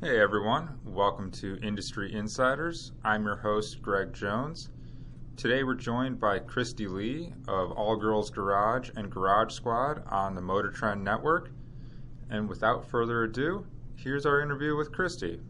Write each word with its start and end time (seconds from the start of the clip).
Hey 0.00 0.20
everyone, 0.20 0.78
welcome 0.84 1.28
to 1.32 1.58
Industry 1.60 2.14
Insiders. 2.14 2.92
I'm 3.02 3.24
your 3.24 3.34
host, 3.34 3.82
Greg 3.82 4.12
Jones. 4.12 4.70
Today 5.36 5.64
we're 5.64 5.74
joined 5.74 6.20
by 6.20 6.38
Cristy 6.38 6.88
Lee 6.88 7.34
of 7.48 7.72
All 7.72 7.96
Girls 7.96 8.30
Garage 8.30 8.90
and 8.94 9.10
Garage 9.10 9.52
Squad 9.52 10.04
on 10.06 10.36
the 10.36 10.40
Motor 10.40 10.70
Trend 10.70 11.02
Network. 11.02 11.50
And 12.30 12.48
without 12.48 12.88
further 12.88 13.24
ado, 13.24 13.66
here's 13.96 14.24
our 14.24 14.40
interview 14.40 14.76
with 14.76 14.92
Cristy. 14.92 15.40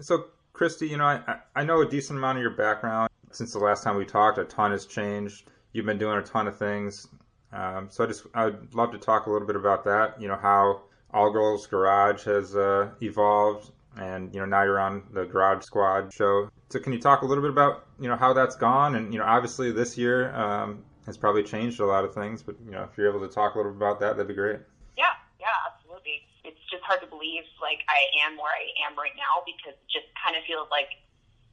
So, 0.00 0.24
Cristy, 0.52 0.88
you 0.88 0.96
know, 0.96 1.04
I, 1.04 1.36
I 1.54 1.62
know 1.62 1.82
a 1.82 1.88
decent 1.88 2.18
amount 2.18 2.38
of 2.38 2.42
your 2.42 2.56
background. 2.56 3.10
Since 3.30 3.52
the 3.52 3.60
last 3.60 3.84
time 3.84 3.96
we 3.96 4.04
talked, 4.04 4.38
a 4.38 4.44
ton 4.44 4.72
has 4.72 4.86
changed. 4.86 5.48
You've 5.72 5.86
been 5.86 5.98
doing 5.98 6.18
a 6.18 6.22
ton 6.22 6.48
of 6.48 6.58
things. 6.58 7.06
Um, 7.52 7.86
so 7.90 8.02
I 8.02 8.06
just 8.08 8.26
I'd 8.34 8.74
love 8.74 8.90
to 8.90 8.98
talk 8.98 9.26
a 9.26 9.30
little 9.30 9.46
bit 9.46 9.54
about 9.54 9.84
that. 9.84 10.20
You 10.20 10.26
know 10.26 10.36
how 10.36 10.82
All 11.12 11.30
Girls 11.30 11.66
Garage 11.66 12.24
has 12.24 12.56
uh, 12.56 12.90
evolved, 13.02 13.70
and 13.96 14.32
you 14.32 14.40
know 14.40 14.46
now 14.46 14.62
you're 14.62 14.80
on 14.80 15.02
the 15.12 15.24
Garage 15.24 15.64
Squad 15.64 16.12
show. 16.12 16.48
So 16.70 16.78
can 16.80 16.92
you 16.92 16.98
talk 16.98 17.22
a 17.22 17.26
little 17.26 17.42
bit 17.42 17.50
about 17.50 17.86
you 18.00 18.08
know 18.08 18.16
how 18.16 18.32
that's 18.32 18.56
gone? 18.56 18.96
And 18.96 19.12
you 19.12 19.18
know 19.18 19.26
obviously 19.26 19.72
this 19.72 19.98
year 19.98 20.34
um, 20.34 20.84
has 21.06 21.16
probably 21.16 21.42
changed 21.42 21.80
a 21.80 21.86
lot 21.86 22.04
of 22.04 22.14
things, 22.14 22.42
but 22.42 22.56
you 22.64 22.70
know 22.70 22.88
if 22.90 22.96
you're 22.96 23.08
able 23.08 23.26
to 23.26 23.32
talk 23.32 23.54
a 23.54 23.58
little 23.58 23.72
bit 23.72 23.76
about 23.76 24.00
that, 24.00 24.16
that'd 24.16 24.28
be 24.28 24.34
great. 24.34 24.60
Yeah, 24.96 25.12
yeah, 25.38 25.52
absolutely. 25.68 26.24
It's 26.44 26.60
just 26.70 26.82
hard 26.84 27.00
to 27.02 27.06
believe 27.06 27.44
like 27.60 27.84
I 27.92 28.08
am 28.24 28.40
where 28.40 28.52
I 28.52 28.72
am 28.88 28.96
right 28.96 29.14
now 29.14 29.44
because 29.44 29.76
it 29.76 29.88
just 29.92 30.08
kind 30.16 30.36
of 30.36 30.42
feels 30.48 30.68
like 30.72 30.96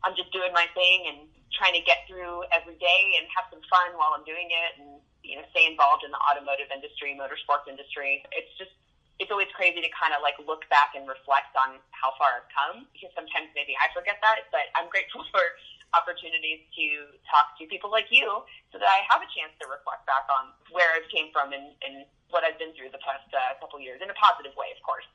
I'm 0.07 0.16
just 0.16 0.31
doing 0.31 0.55
my 0.55 0.71
thing 0.71 1.11
and 1.11 1.27
trying 1.52 1.75
to 1.75 1.83
get 1.83 2.07
through 2.07 2.47
every 2.55 2.80
day 2.80 3.02
and 3.19 3.27
have 3.35 3.52
some 3.52 3.59
fun 3.67 3.91
while 3.99 4.16
I'm 4.16 4.23
doing 4.23 4.47
it 4.47 4.71
and 4.80 5.03
you 5.19 5.35
know 5.35 5.44
stay 5.52 5.67
involved 5.67 6.07
in 6.07 6.16
the 6.16 6.21
automotive 6.31 6.71
industry, 6.71 7.11
motorsports 7.19 7.67
industry. 7.67 8.23
It's 8.31 8.55
just 8.55 8.71
it's 9.19 9.31
always 9.31 9.51
crazy 9.51 9.83
to 9.83 9.91
kind 9.91 10.15
of 10.15 10.23
like 10.23 10.39
look 10.39 10.63
back 10.71 10.95
and 10.95 11.03
reflect 11.03 11.51
on 11.59 11.83
how 11.91 12.15
far 12.15 12.39
I've 12.39 12.49
come 12.49 12.87
because 12.95 13.11
sometimes 13.11 13.51
maybe 13.51 13.75
I 13.75 13.91
forget 13.91 14.17
that, 14.23 14.47
but 14.49 14.71
I'm 14.79 14.87
grateful 14.87 15.27
for 15.35 15.43
opportunities 15.91 16.63
to 16.77 16.85
talk 17.27 17.57
to 17.59 17.67
people 17.67 17.89
like 17.89 18.07
you 18.13 18.25
so 18.71 18.77
that 18.77 18.88
I 18.88 19.03
have 19.11 19.19
a 19.19 19.29
chance 19.33 19.52
to 19.59 19.66
reflect 19.67 20.05
back 20.07 20.25
on 20.31 20.55
where 20.71 20.88
I've 20.95 21.09
came 21.11 21.33
from 21.35 21.52
and, 21.52 21.75
and 21.83 22.07
what 22.31 22.45
I've 22.45 22.61
been 22.61 22.71
through 22.77 22.94
the 22.94 23.02
past 23.02 23.27
uh, 23.33 23.57
couple 23.59 23.81
years 23.81 23.99
in 23.99 24.07
a 24.07 24.17
positive 24.17 24.53
way, 24.55 24.71
of 24.71 24.79
course. 24.85 25.05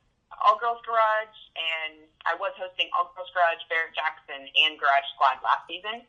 All 0.42 0.58
Girls 0.58 0.82
Garage, 0.82 1.38
and 1.54 2.10
I 2.26 2.34
was 2.34 2.50
hosting 2.58 2.90
All 2.90 3.14
Girls 3.14 3.30
Garage, 3.30 3.62
Barrett 3.70 3.94
Jackson, 3.94 4.50
and 4.50 4.74
Garage 4.74 5.06
Squad 5.14 5.38
last 5.46 5.62
season. 5.70 6.02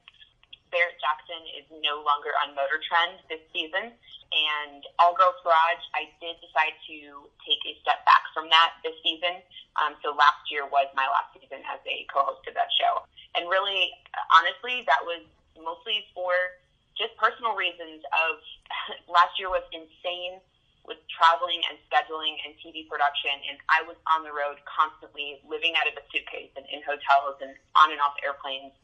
Barrett 0.76 1.00
Jackson 1.00 1.40
is 1.56 1.64
no 1.80 2.04
longer 2.04 2.36
on 2.44 2.52
Motor 2.52 2.84
Trend 2.84 3.24
this 3.32 3.40
season, 3.56 3.96
and 3.96 4.84
All 5.00 5.16
Girls 5.16 5.40
Garage, 5.40 5.84
I 5.96 6.12
did 6.20 6.36
decide 6.44 6.76
to 6.92 7.32
take 7.48 7.64
a 7.64 7.80
step 7.80 8.04
back 8.04 8.28
from 8.36 8.52
that 8.52 8.76
this 8.84 9.00
season. 9.00 9.40
Um, 9.80 9.96
so 10.04 10.12
last 10.12 10.52
year 10.52 10.68
was 10.68 10.92
my 10.92 11.08
last 11.08 11.32
season 11.32 11.64
as 11.72 11.80
a 11.88 12.04
co-host 12.12 12.44
of 12.52 12.60
that 12.60 12.68
show, 12.76 13.08
and 13.40 13.48
really, 13.48 13.96
honestly, 14.36 14.84
that 14.84 15.00
was 15.08 15.24
mostly 15.56 16.04
for 16.12 16.36
just 17.00 17.16
personal 17.16 17.56
reasons. 17.56 18.04
Of 18.12 18.44
last 19.08 19.40
year 19.40 19.48
was 19.48 19.64
insane 19.72 20.44
with 20.84 21.00
traveling 21.08 21.64
and 21.72 21.80
scheduling 21.88 22.36
and 22.44 22.52
TV 22.60 22.84
production, 22.84 23.32
and 23.48 23.56
I 23.72 23.88
was 23.88 23.96
on 24.12 24.28
the 24.28 24.36
road 24.36 24.60
constantly, 24.68 25.40
living 25.48 25.72
out 25.80 25.88
of 25.88 25.96
a 25.96 26.04
suitcase 26.12 26.52
and 26.60 26.68
in 26.68 26.84
hotels 26.84 27.40
and 27.40 27.56
on 27.80 27.96
and 27.96 28.04
off 28.04 28.20
airplanes, 28.20 28.76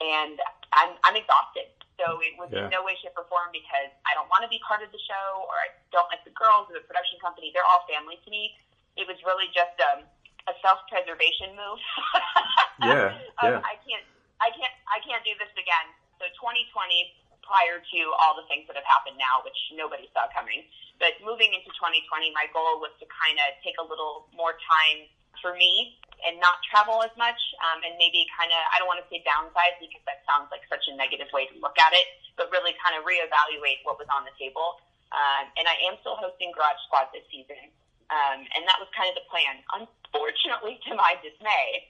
and 0.00 0.38
I'm 0.74 0.96
I'm 1.06 1.16
exhausted. 1.18 1.70
So 1.94 2.18
it 2.18 2.34
was 2.34 2.50
yeah. 2.50 2.66
in 2.66 2.74
no 2.74 2.82
way, 2.82 2.98
shape, 2.98 3.14
or 3.14 3.22
form 3.30 3.54
because 3.54 3.90
I 4.02 4.18
don't 4.18 4.26
want 4.26 4.42
to 4.42 4.50
be 4.50 4.58
part 4.66 4.82
of 4.82 4.90
the 4.90 4.98
show 4.98 5.46
or 5.46 5.54
I 5.54 5.70
don't 5.94 6.10
like 6.10 6.26
the 6.26 6.34
girls 6.34 6.66
or 6.66 6.74
the 6.74 6.82
production 6.82 7.22
company. 7.22 7.54
They're 7.54 7.66
all 7.66 7.86
family 7.86 8.18
to 8.26 8.28
me. 8.30 8.50
It 8.98 9.06
was 9.06 9.14
really 9.22 9.46
just 9.54 9.78
um, 9.78 10.02
a 10.50 10.54
self-preservation 10.58 11.54
move. 11.54 11.78
yeah, 12.82 13.14
yeah. 13.46 13.58
Um, 13.58 13.62
I 13.62 13.78
can't, 13.86 14.06
I 14.42 14.50
can't, 14.50 14.74
I 14.90 14.98
can't 15.06 15.22
do 15.22 15.38
this 15.38 15.54
again. 15.54 15.86
So 16.18 16.26
2020, 16.34 17.14
prior 17.46 17.78
to 17.78 18.00
all 18.18 18.34
the 18.34 18.46
things 18.50 18.66
that 18.66 18.74
have 18.74 18.88
happened 18.88 19.20
now, 19.20 19.44
which 19.46 19.56
nobody 19.76 20.10
saw 20.10 20.26
coming, 20.34 20.66
but 20.98 21.14
moving 21.22 21.52
into 21.54 21.70
2020, 21.78 22.34
my 22.34 22.50
goal 22.50 22.82
was 22.82 22.90
to 22.98 23.06
kind 23.06 23.38
of 23.38 23.54
take 23.62 23.76
a 23.78 23.86
little 23.86 24.26
more 24.34 24.56
time 24.66 25.06
for 25.44 25.52
me 25.54 26.00
and 26.22 26.38
not 26.38 26.62
travel 26.68 27.02
as 27.02 27.12
much, 27.18 27.38
um, 27.66 27.82
and 27.82 27.98
maybe 27.98 28.24
kind 28.34 28.50
of 28.50 28.60
I 28.70 28.78
don't 28.78 28.90
want 28.90 29.02
to 29.02 29.08
say 29.10 29.22
downsize 29.26 29.76
because 29.82 30.02
that 30.06 30.22
sounds 30.28 30.48
like 30.54 30.62
such 30.70 30.86
a 30.86 30.94
negative 30.94 31.28
way 31.34 31.50
to 31.50 31.54
look 31.58 31.76
at 31.80 31.92
it, 31.92 32.06
but 32.38 32.48
really 32.54 32.76
kind 32.78 32.94
of 32.94 33.02
reevaluate 33.02 33.82
what 33.82 33.98
was 33.98 34.08
on 34.10 34.22
the 34.22 34.34
table. 34.38 34.78
Um, 35.14 35.46
and 35.54 35.66
I 35.70 35.78
am 35.86 35.98
still 36.02 36.18
hosting 36.18 36.50
Garage 36.50 36.80
Squad 36.90 37.10
this 37.14 37.22
season, 37.30 37.70
um, 38.10 38.42
and 38.58 38.62
that 38.66 38.78
was 38.82 38.90
kind 38.94 39.06
of 39.10 39.16
the 39.18 39.26
plan. 39.30 39.62
Unfortunately, 39.74 40.78
to 40.90 40.98
my 40.98 41.14
dismay, 41.22 41.86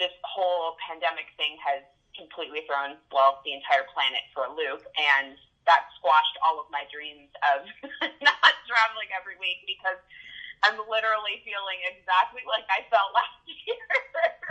this 0.00 0.12
whole 0.24 0.76
pandemic 0.80 1.28
thing 1.36 1.60
has 1.60 1.84
completely 2.16 2.64
thrown 2.68 3.00
well 3.12 3.40
the 3.44 3.52
entire 3.56 3.88
planet 3.92 4.24
for 4.32 4.48
a 4.48 4.52
loop, 4.52 4.84
and 4.96 5.36
that 5.66 5.86
squashed 5.98 6.36
all 6.42 6.58
of 6.58 6.66
my 6.74 6.82
dreams 6.90 7.30
of 7.54 7.62
not 8.26 8.54
traveling 8.66 9.10
every 9.14 9.38
week 9.38 9.62
because 9.66 9.98
I'm 10.62 10.78
literally 10.86 11.42
feeling 11.42 11.82
exactly 11.90 12.46
like 12.46 12.66
I 12.70 12.86
felt 12.86 13.10
last 13.18 13.42
year. 13.46 13.82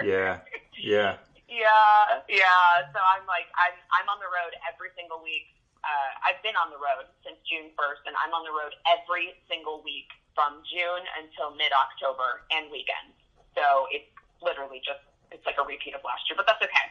yeah. 0.04 0.34
Yeah. 0.76 1.12
Yeah, 1.52 2.24
yeah. 2.32 2.88
So 2.96 3.00
I'm 3.04 3.28
like, 3.28 3.52
I'm 3.60 3.76
I'm 3.92 4.08
on 4.08 4.24
the 4.24 4.32
road 4.32 4.56
every 4.64 4.96
single 4.96 5.20
week. 5.20 5.52
Uh, 5.84 6.10
I've 6.24 6.40
been 6.40 6.56
on 6.56 6.72
the 6.72 6.80
road 6.80 7.12
since 7.28 7.36
June 7.44 7.76
1st, 7.76 8.08
and 8.08 8.16
I'm 8.24 8.32
on 8.32 8.48
the 8.48 8.56
road 8.56 8.72
every 8.88 9.36
single 9.52 9.84
week 9.84 10.08
from 10.32 10.64
June 10.64 11.04
until 11.20 11.52
mid 11.60 11.76
October 11.76 12.48
and 12.56 12.72
weekends. 12.72 13.20
So 13.52 13.92
it's 13.92 14.08
literally 14.40 14.80
just 14.80 15.04
it's 15.36 15.44
like 15.44 15.60
a 15.60 15.68
repeat 15.68 15.92
of 15.92 16.08
last 16.08 16.24
year, 16.32 16.40
but 16.40 16.48
that's 16.48 16.64
okay. 16.64 16.88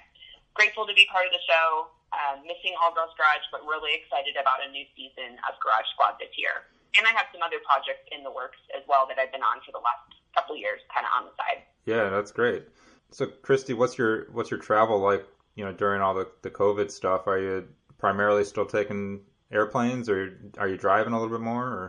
Grateful 0.53 0.85
to 0.85 0.93
be 0.93 1.09
part 1.09 1.25
of 1.25 1.33
the 1.33 1.41
show. 1.49 1.89
Uh, 2.13 2.43
missing 2.45 2.77
All 2.77 2.93
Girls 2.93 3.17
Garage, 3.17 3.47
but 3.49 3.65
really 3.65 3.97
excited 3.97 4.37
about 4.37 4.61
a 4.61 4.69
new 4.69 4.85
season 4.93 5.41
of 5.49 5.57
Garage 5.63 5.89
Squad 5.97 6.21
this 6.21 6.35
year 6.37 6.69
and 6.99 7.07
I 7.07 7.13
have 7.15 7.27
some 7.33 7.43
other 7.43 7.63
projects 7.63 8.07
in 8.11 8.25
the 8.25 8.31
works 8.31 8.59
as 8.75 8.83
well 8.89 9.07
that 9.09 9.19
I've 9.19 9.31
been 9.31 9.45
on 9.45 9.63
for 9.63 9.73
the 9.73 9.83
last 9.83 10.11
couple 10.35 10.57
years, 10.57 10.81
kind 10.95 11.07
of 11.07 11.13
on 11.15 11.23
the 11.31 11.35
side. 11.39 11.63
Yeah, 11.87 12.11
that's 12.11 12.33
great. 12.33 12.67
So, 13.11 13.27
Cristy, 13.27 13.75
what's 13.75 13.99
your 13.99 14.31
what's 14.33 14.51
your 14.51 14.61
travel 14.61 14.99
like? 14.99 15.27
You 15.55 15.65
know, 15.65 15.73
during 15.73 16.01
all 16.01 16.15
the 16.15 16.31
the 16.43 16.51
COVID 16.51 16.91
stuff, 16.91 17.27
are 17.27 17.39
you 17.39 17.69
primarily 17.99 18.45
still 18.45 18.67
taking 18.67 19.21
airplanes, 19.51 20.09
or 20.09 20.39
are 20.59 20.69
you 20.69 20.79
driving 20.79 21.13
a 21.13 21.21
little 21.21 21.35
bit 21.35 21.43
more? 21.43 21.67
Or? 21.67 21.87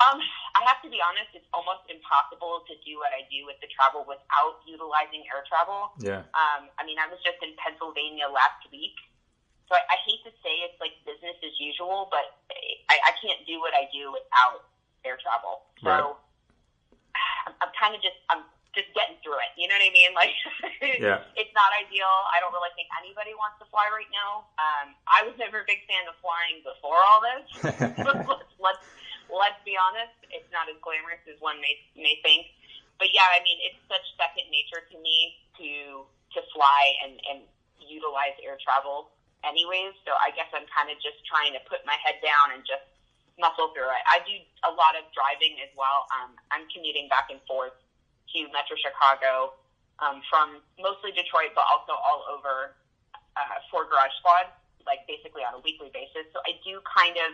Um, 0.00 0.18
I 0.56 0.64
have 0.66 0.80
to 0.82 0.90
be 0.90 0.98
honest; 1.04 1.36
it's 1.36 1.48
almost 1.52 1.84
impossible 1.92 2.64
to 2.64 2.74
do 2.82 2.96
what 2.96 3.12
I 3.12 3.28
do 3.28 3.44
with 3.44 3.60
the 3.60 3.68
travel 3.68 4.08
without 4.08 4.64
utilizing 4.64 5.22
air 5.28 5.44
travel. 5.46 5.92
Yeah. 6.00 6.24
Um, 6.32 6.72
I 6.80 6.82
mean, 6.88 6.96
I 6.96 7.06
was 7.12 7.20
just 7.20 7.38
in 7.44 7.52
Pennsylvania 7.60 8.26
last 8.32 8.64
week, 8.72 8.96
so 9.68 9.78
I, 9.78 9.82
I 9.94 9.96
hate 10.04 10.22
to 10.26 10.32
say 10.42 10.64
it's 10.66 10.78
like 10.82 10.94
business 11.06 11.38
as 11.42 11.54
usual, 11.58 12.08
but 12.10 12.38
I, 12.90 12.96
I 12.98 13.12
can't 13.20 13.40
do 13.46 13.58
what 13.60 13.72
I 13.72 13.88
do 13.92 14.12
without 14.12 14.66
air 15.04 15.18
travel. 15.18 15.66
So 15.82 15.90
right. 15.90 16.14
I'm, 17.46 17.54
I'm 17.62 17.72
kind 17.74 17.94
of 17.94 18.00
just 18.02 18.18
I'm 18.30 18.46
just 18.72 18.88
getting 18.96 19.20
through 19.20 19.36
it. 19.36 19.52
You 19.60 19.68
know 19.68 19.76
what 19.76 19.84
I 19.84 19.92
mean? 19.92 20.12
Like, 20.22 20.36
yeah. 21.00 21.24
it's 21.36 21.52
not 21.56 21.72
ideal. 21.76 22.10
I 22.32 22.40
don't 22.40 22.52
really 22.52 22.72
think 22.76 22.88
anybody 23.00 23.32
wants 23.36 23.60
to 23.60 23.66
fly 23.72 23.88
right 23.92 24.08
now. 24.12 24.48
Um, 24.60 24.96
I 25.08 25.24
was 25.24 25.34
never 25.40 25.64
a 25.64 25.66
big 25.66 25.84
fan 25.88 26.04
of 26.06 26.16
flying 26.20 26.60
before 26.64 27.00
all 27.00 27.20
this. 27.24 27.44
let's, 28.06 28.28
let's 28.60 28.84
let's 29.32 29.60
be 29.64 29.74
honest. 29.76 30.14
It's 30.28 30.48
not 30.52 30.68
as 30.68 30.76
glamorous 30.84 31.22
as 31.28 31.40
one 31.40 31.60
may 31.64 31.74
may 31.96 32.20
think. 32.20 32.52
But 33.00 33.10
yeah, 33.16 33.26
I 33.32 33.40
mean, 33.42 33.58
it's 33.66 33.80
such 33.88 34.04
second 34.20 34.46
nature 34.52 34.84
to 34.84 34.96
me 35.00 35.40
to 35.58 36.04
to 36.36 36.40
fly 36.52 36.82
and 37.08 37.16
and 37.28 37.38
utilize 37.80 38.36
air 38.40 38.56
travel 38.62 39.10
anyways. 39.46 39.94
So 40.06 40.14
I 40.18 40.30
guess 40.34 40.48
I'm 40.54 40.66
kind 40.70 40.88
of 40.90 40.98
just 41.02 41.22
trying 41.26 41.54
to 41.54 41.62
put 41.66 41.82
my 41.86 41.98
head 42.00 42.18
down 42.22 42.56
and 42.56 42.62
just 42.66 42.86
muscle 43.38 43.72
through 43.74 43.90
it. 43.90 44.04
I 44.06 44.22
do 44.22 44.36
a 44.66 44.72
lot 44.72 44.94
of 44.98 45.06
driving 45.14 45.58
as 45.62 45.72
well. 45.74 46.06
Um, 46.14 46.34
I'm 46.54 46.66
commuting 46.70 47.10
back 47.10 47.30
and 47.30 47.40
forth 47.46 47.74
to 48.34 48.38
Metro 48.52 48.76
Chicago 48.78 49.56
um, 50.00 50.24
from 50.28 50.60
mostly 50.80 51.12
Detroit, 51.12 51.52
but 51.54 51.64
also 51.68 51.94
all 51.96 52.24
over 52.28 52.76
uh, 53.36 53.56
for 53.72 53.88
Garage 53.88 54.12
Squad, 54.20 54.52
like 54.84 55.04
basically 55.08 55.44
on 55.44 55.56
a 55.56 55.62
weekly 55.62 55.92
basis. 55.92 56.28
So 56.32 56.40
I 56.44 56.56
do 56.64 56.80
kind 56.84 57.16
of 57.16 57.30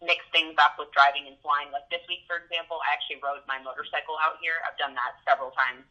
mix 0.00 0.24
things 0.32 0.56
up 0.56 0.80
with 0.80 0.88
driving 0.96 1.28
and 1.28 1.36
flying. 1.44 1.68
Like 1.72 1.88
this 1.92 2.04
week, 2.08 2.24
for 2.24 2.40
example, 2.40 2.80
I 2.80 2.96
actually 2.96 3.20
rode 3.20 3.44
my 3.44 3.60
motorcycle 3.60 4.16
out 4.24 4.40
here. 4.40 4.60
I've 4.64 4.76
done 4.80 4.96
that 4.96 5.20
several 5.28 5.52
times 5.52 5.84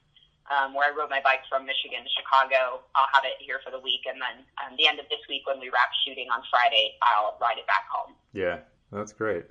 um, 0.49 0.73
where 0.73 0.91
I 0.91 0.95
rode 0.95 1.09
my 1.09 1.21
bike 1.23 1.45
from 1.49 1.65
Michigan 1.65 2.01
to 2.03 2.09
Chicago. 2.09 2.81
I'll 2.95 3.09
have 3.13 3.23
it 3.23 3.37
here 3.39 3.61
for 3.63 3.71
the 3.71 3.79
week, 3.79 4.01
and 4.09 4.17
then 4.17 4.45
um, 4.57 4.75
the 4.77 4.87
end 4.87 4.99
of 4.99 5.05
this 5.09 5.21
week 5.29 5.45
when 5.45 5.59
we 5.59 5.69
wrap 5.69 5.89
shooting 6.05 6.27
on 6.33 6.41
Friday, 6.49 6.97
I'll 7.01 7.37
ride 7.39 7.57
it 7.57 7.67
back 7.67 7.85
home. 7.91 8.15
Yeah, 8.33 8.59
that's 8.91 9.13
great. 9.13 9.45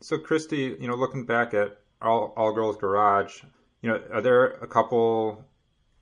So, 0.00 0.18
Cristy, 0.18 0.80
you 0.80 0.86
know, 0.86 0.94
looking 0.94 1.24
back 1.26 1.54
at 1.54 1.78
All 2.00 2.32
All 2.36 2.52
Girls 2.52 2.76
Garage, 2.76 3.42
you 3.82 3.90
know, 3.90 4.00
are 4.12 4.22
there 4.22 4.58
a 4.62 4.66
couple, 4.66 5.44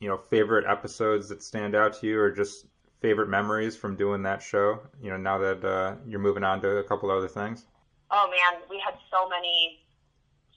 you 0.01 0.09
know, 0.09 0.19
favorite 0.31 0.67
episodes 0.69 1.29
that 1.31 1.43
stand 1.43 1.75
out 1.75 1.99
to 2.01 2.07
you, 2.07 2.21
or 2.21 2.31
just 2.31 2.67
favorite 3.01 3.29
memories 3.29 3.77
from 3.77 3.97
doing 3.97 4.23
that 4.23 4.43
show? 4.43 4.81
You 5.01 5.11
know, 5.11 5.17
now 5.17 5.39
that 5.39 5.65
uh, 5.65 5.95
you're 6.07 6.21
moving 6.21 6.45
on 6.45 6.61
to 6.61 6.77
a 6.77 6.85
couple 6.85 7.11
other 7.11 7.29
things. 7.29 7.65
Oh 8.11 8.29
man, 8.29 8.61
we 8.69 8.83
had 8.85 8.95
so 9.11 9.27
many, 9.29 9.81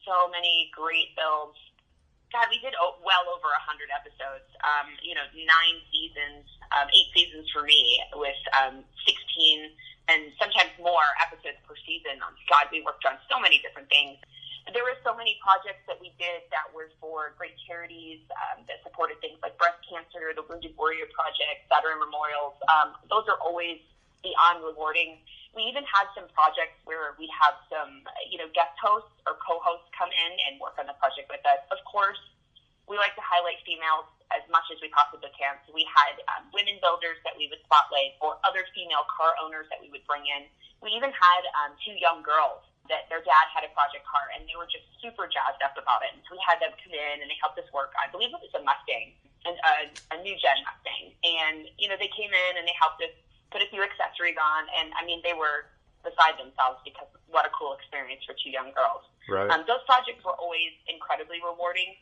so 0.03 0.29
many 0.29 0.69
great 0.75 1.15
builds 1.15 1.55
God, 2.35 2.51
we 2.51 2.59
did 2.59 2.75
well 2.99 3.25
over 3.31 3.47
a 3.47 3.63
hundred 3.63 3.87
episodes. 3.95 4.43
Um, 4.59 4.91
you 4.99 5.15
know, 5.15 5.23
nine 5.31 5.77
seasons, 5.87 6.43
um, 6.75 6.91
eight 6.91 7.07
seasons 7.15 7.47
for 7.55 7.63
me, 7.63 8.03
with 8.19 8.35
um, 8.59 8.83
sixteen 9.07 9.71
and 10.11 10.35
sometimes 10.35 10.75
more 10.75 11.07
episodes 11.23 11.55
per 11.63 11.79
season. 11.87 12.19
God, 12.19 12.67
we 12.75 12.83
worked 12.83 13.07
on 13.07 13.15
so 13.31 13.39
many 13.39 13.63
different 13.63 13.87
things. 13.87 14.19
There 14.67 14.83
were 14.83 14.99
so 15.07 15.15
many 15.15 15.39
projects 15.39 15.87
that 15.87 15.95
we 16.03 16.11
did 16.19 16.43
that 16.51 16.67
were 16.75 16.91
for 16.99 17.31
great 17.39 17.55
charities 17.63 18.19
um, 18.35 18.67
that 18.67 18.83
supported 18.83 19.15
things 19.23 19.39
like 19.39 19.55
breast 19.55 19.79
cancer, 19.87 20.35
the 20.35 20.43
Wounded 20.43 20.75
Warrior 20.75 21.07
Project, 21.15 21.71
Veteran 21.71 22.03
Memorials. 22.03 22.59
Um, 22.67 22.99
those 23.07 23.31
are 23.31 23.39
always 23.39 23.79
beyond 24.25 24.59
rewarding. 24.65 25.23
We 25.55 25.63
even 25.71 25.87
had 25.87 26.11
some 26.11 26.27
projects 26.35 26.75
where 26.83 27.15
we 27.15 27.31
have 27.31 27.55
some, 27.71 28.03
you 28.27 28.35
know, 28.35 28.51
guest 28.51 28.75
hosts 28.75 29.15
or 29.23 29.39
co-hosts 29.39 29.87
come 29.95 30.11
in 30.11 30.31
and 30.51 30.59
work 30.59 30.75
on 30.75 30.85
the 30.85 30.97
project 30.99 31.31
with 31.31 31.39
us. 31.47 31.63
Of 31.71 31.79
course, 31.87 32.19
we 32.91 32.99
like 32.99 33.15
to 33.15 33.23
highlight 33.23 33.63
females 33.63 34.05
as 34.35 34.43
much 34.51 34.67
as 34.67 34.77
we 34.83 34.91
possibly 34.91 35.31
can. 35.33 35.55
So 35.65 35.73
we 35.73 35.87
had 35.87 36.19
um, 36.35 36.51
women 36.51 36.77
builders 36.83 37.17
that 37.23 37.39
we 37.39 37.47
would 37.47 37.63
spotlight, 37.63 38.19
or 38.19 38.37
other 38.43 38.67
female 38.75 39.07
car 39.09 39.33
owners 39.39 39.65
that 39.71 39.79
we 39.79 39.89
would 39.95 40.03
bring 40.05 40.27
in. 40.27 40.45
We 40.83 40.91
even 40.93 41.09
had 41.15 41.41
um, 41.63 41.71
two 41.81 41.95
young 41.97 42.19
girls 42.19 42.61
that 42.91 43.09
their 43.09 43.23
dad 43.25 43.45
had 43.49 43.65
a 43.65 43.71
project 43.73 44.05
car, 44.05 44.29
and 44.35 44.45
they 44.45 44.53
were 44.59 44.69
just 44.69 44.85
super 45.01 45.25
jazzed 45.25 45.61
up 45.65 45.73
about 45.79 46.05
it. 46.05 46.13
And 46.13 46.21
so 46.27 46.37
we 46.37 46.41
had 46.45 46.61
them 46.61 46.73
come 46.77 46.93
in 46.93 47.23
and 47.23 47.27
they 47.31 47.37
helped 47.41 47.57
us 47.57 47.65
work. 47.73 47.95
I 47.97 48.11
believe 48.11 48.29
it 48.33 48.41
was 48.41 48.53
a 48.53 48.61
Mustang, 48.61 49.17
and 49.45 49.55
a, 49.55 49.73
a 50.13 50.17
new 50.21 50.35
gen 50.37 50.57
Mustang, 50.65 51.13
and 51.25 51.69
you 51.77 51.89
know 51.89 51.97
they 51.97 52.09
came 52.13 52.33
in 52.33 52.51
and 52.57 52.65
they 52.65 52.77
helped 52.77 53.01
us 53.01 53.13
put 53.51 53.61
a 53.61 53.69
few 53.69 53.81
accessories 53.81 54.37
on, 54.37 54.67
and 54.81 54.93
I 54.97 55.05
mean 55.05 55.21
they 55.21 55.33
were 55.33 55.69
beside 56.05 56.37
themselves 56.37 56.79
because 56.85 57.09
what 57.29 57.49
a 57.49 57.51
cool 57.57 57.73
experience 57.73 58.21
for 58.25 58.37
two 58.37 58.53
young 58.53 58.69
girls. 58.77 59.01
Right. 59.25 59.49
Um, 59.49 59.65
those 59.65 59.81
projects 59.89 60.21
were 60.21 60.37
always 60.37 60.77
incredibly 60.85 61.41
rewarding 61.41 61.97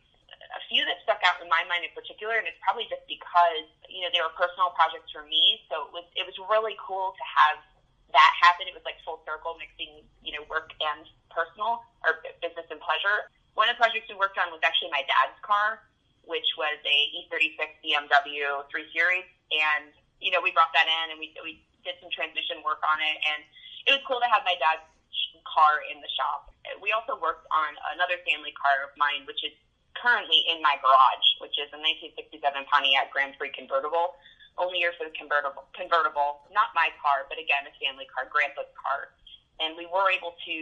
a 0.53 0.61
few 0.67 0.83
that 0.85 0.99
stuck 1.07 1.23
out 1.23 1.39
in 1.39 1.47
my 1.47 1.63
mind 1.71 1.87
in 1.87 1.93
particular, 1.95 2.37
and 2.37 2.45
it's 2.45 2.59
probably 2.61 2.85
just 2.91 3.03
because 3.07 3.67
you 3.87 4.03
know 4.03 4.11
they 4.11 4.21
were 4.21 4.33
personal 4.35 4.75
projects 4.75 5.09
for 5.09 5.23
me. 5.25 5.63
So 5.71 5.89
it 5.89 5.91
was 5.95 6.05
it 6.13 6.25
was 6.27 6.35
really 6.51 6.75
cool 6.77 7.15
to 7.15 7.25
have 7.25 7.57
that 8.11 8.31
happen. 8.37 8.69
It 8.69 8.75
was 8.75 8.85
like 8.85 8.99
full 9.01 9.23
circle, 9.23 9.55
mixing 9.57 10.03
you 10.21 10.35
know 10.35 10.43
work 10.51 10.75
and 10.83 11.07
personal 11.31 11.81
or 12.05 12.21
business 12.43 12.67
and 12.69 12.81
pleasure. 12.83 13.31
One 13.55 13.69
of 13.69 13.77
the 13.77 13.81
projects 13.81 14.09
we 14.09 14.17
worked 14.17 14.37
on 14.41 14.49
was 14.49 14.61
actually 14.65 14.89
my 14.89 15.05
dad's 15.05 15.37
car, 15.45 15.85
which 16.25 16.45
was 16.57 16.77
a 16.85 16.97
E36 17.21 17.61
BMW 17.85 18.65
3 18.65 18.93
Series, 18.93 19.29
and 19.53 19.93
you 20.23 20.31
know 20.31 20.39
we 20.39 20.55
brought 20.55 20.71
that 20.71 20.87
in 20.87 21.05
and 21.11 21.19
we 21.19 21.35
we 21.43 21.59
did 21.83 21.99
some 21.99 22.09
transmission 22.09 22.63
work 22.63 22.79
on 22.87 23.03
it, 23.03 23.17
and 23.35 23.43
it 23.85 23.91
was 23.91 24.01
cool 24.07 24.23
to 24.23 24.29
have 24.31 24.47
my 24.47 24.55
dad's 24.55 24.87
car 25.43 25.83
in 25.91 25.99
the 25.99 26.07
shop. 26.15 26.47
We 26.79 26.95
also 26.95 27.19
worked 27.19 27.43
on 27.51 27.75
another 27.91 28.15
family 28.23 28.55
car 28.55 28.87
of 28.87 28.95
mine, 28.95 29.27
which 29.27 29.43
is 29.43 29.51
currently 29.99 30.47
in 30.47 30.63
my 30.63 30.79
garage, 30.79 31.27
which 31.43 31.59
is 31.59 31.69
a 31.75 31.79
1967 32.15 32.39
Pontiac 32.71 33.11
Grand 33.11 33.35
Prix 33.35 33.51
convertible. 33.51 34.15
Only 34.55 34.85
year 34.85 34.93
for 34.93 35.09
the 35.09 35.15
convertible, 35.17 35.65
convertible, 35.73 36.45
not 36.53 36.77
my 36.77 36.93
car, 37.01 37.25
but 37.25 37.41
again, 37.41 37.65
a 37.65 37.73
family 37.81 38.05
car, 38.05 38.29
grandpa's 38.29 38.69
car. 38.77 39.09
And 39.57 39.73
we 39.73 39.89
were 39.89 40.13
able 40.13 40.37
to, 40.45 40.55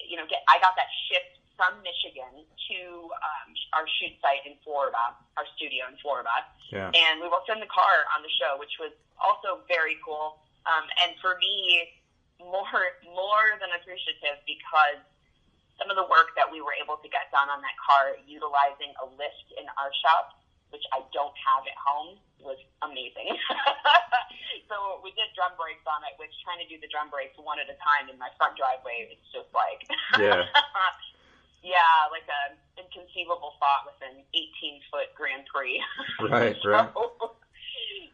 you 0.00 0.16
know, 0.16 0.24
get, 0.24 0.40
I 0.48 0.56
got 0.64 0.72
that 0.80 0.88
shipped 1.08 1.36
from 1.58 1.82
Michigan 1.82 2.46
to 2.70 2.78
um, 3.18 3.50
our 3.74 3.84
shoot 3.98 4.14
site 4.22 4.46
in 4.46 4.54
Florida, 4.62 5.18
our 5.34 5.44
studio 5.58 5.90
in 5.90 5.98
Florida. 5.98 6.30
Yeah. 6.70 6.94
And 6.94 7.18
we 7.18 7.26
worked 7.26 7.50
on 7.50 7.58
the 7.58 7.66
car 7.66 8.06
on 8.14 8.22
the 8.22 8.30
show, 8.30 8.54
which 8.62 8.78
was 8.78 8.94
also 9.18 9.66
very 9.66 9.98
cool. 10.06 10.38
Um, 10.70 10.86
and 11.02 11.18
for 11.18 11.34
me, 11.42 11.90
more 12.38 12.94
more 13.10 13.58
than 13.58 13.74
appreciative 13.74 14.38
because 14.46 15.02
some 15.74 15.90
of 15.90 15.98
the 15.98 16.06
work 16.06 16.34
that 16.38 16.46
we 16.46 16.62
were 16.62 16.74
able 16.78 16.98
to 17.02 17.08
get 17.10 17.30
done 17.34 17.50
on 17.50 17.58
that 17.62 17.74
car 17.82 18.14
utilizing 18.26 18.94
a 19.02 19.06
lift 19.18 19.48
in 19.58 19.66
our 19.78 19.90
shop, 20.02 20.38
which 20.70 20.82
I 20.90 21.02
don't 21.14 21.34
have 21.38 21.66
at 21.66 21.78
home, 21.78 22.18
was 22.42 22.58
amazing. 22.82 23.30
so 24.70 24.98
we 25.02 25.14
did 25.14 25.30
drum 25.38 25.54
brakes 25.54 25.86
on 25.86 26.02
it, 26.06 26.18
which 26.18 26.34
trying 26.42 26.58
to 26.62 26.68
do 26.70 26.78
the 26.82 26.90
drum 26.90 27.10
brakes 27.10 27.34
one 27.38 27.62
at 27.62 27.70
a 27.70 27.78
time 27.78 28.10
in 28.10 28.18
my 28.18 28.30
front 28.38 28.58
driveway 28.58 29.06
is 29.10 29.22
just 29.30 29.50
like 29.54 29.86
Yeah. 30.18 30.46
yeah, 31.62 32.06
like 32.10 32.26
a 32.26 32.54
inconceivable 32.78 33.58
thought 33.58 33.86
with 33.86 33.98
an 34.02 34.22
18 34.34 34.80
foot 34.90 35.10
Grand 35.14 35.44
Prix. 35.52 35.82
Right, 36.22 36.56
right. 36.64 36.90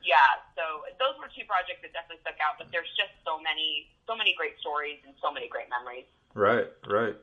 Yeah, 0.04 0.20
so 0.52 0.84
those 1.00 1.16
were 1.16 1.32
two 1.32 1.48
projects 1.48 1.80
that 1.80 1.96
definitely 1.96 2.20
stuck 2.20 2.36
out. 2.36 2.60
But 2.60 2.68
there's 2.70 2.92
just 2.92 3.16
so 3.24 3.40
many, 3.40 3.88
so 4.06 4.14
many 4.14 4.36
great 4.36 4.52
stories 4.60 5.00
and 5.06 5.16
so 5.16 5.32
many 5.32 5.48
great 5.48 5.72
memories. 5.72 6.04
Right, 6.36 6.68
right. 6.86 7.16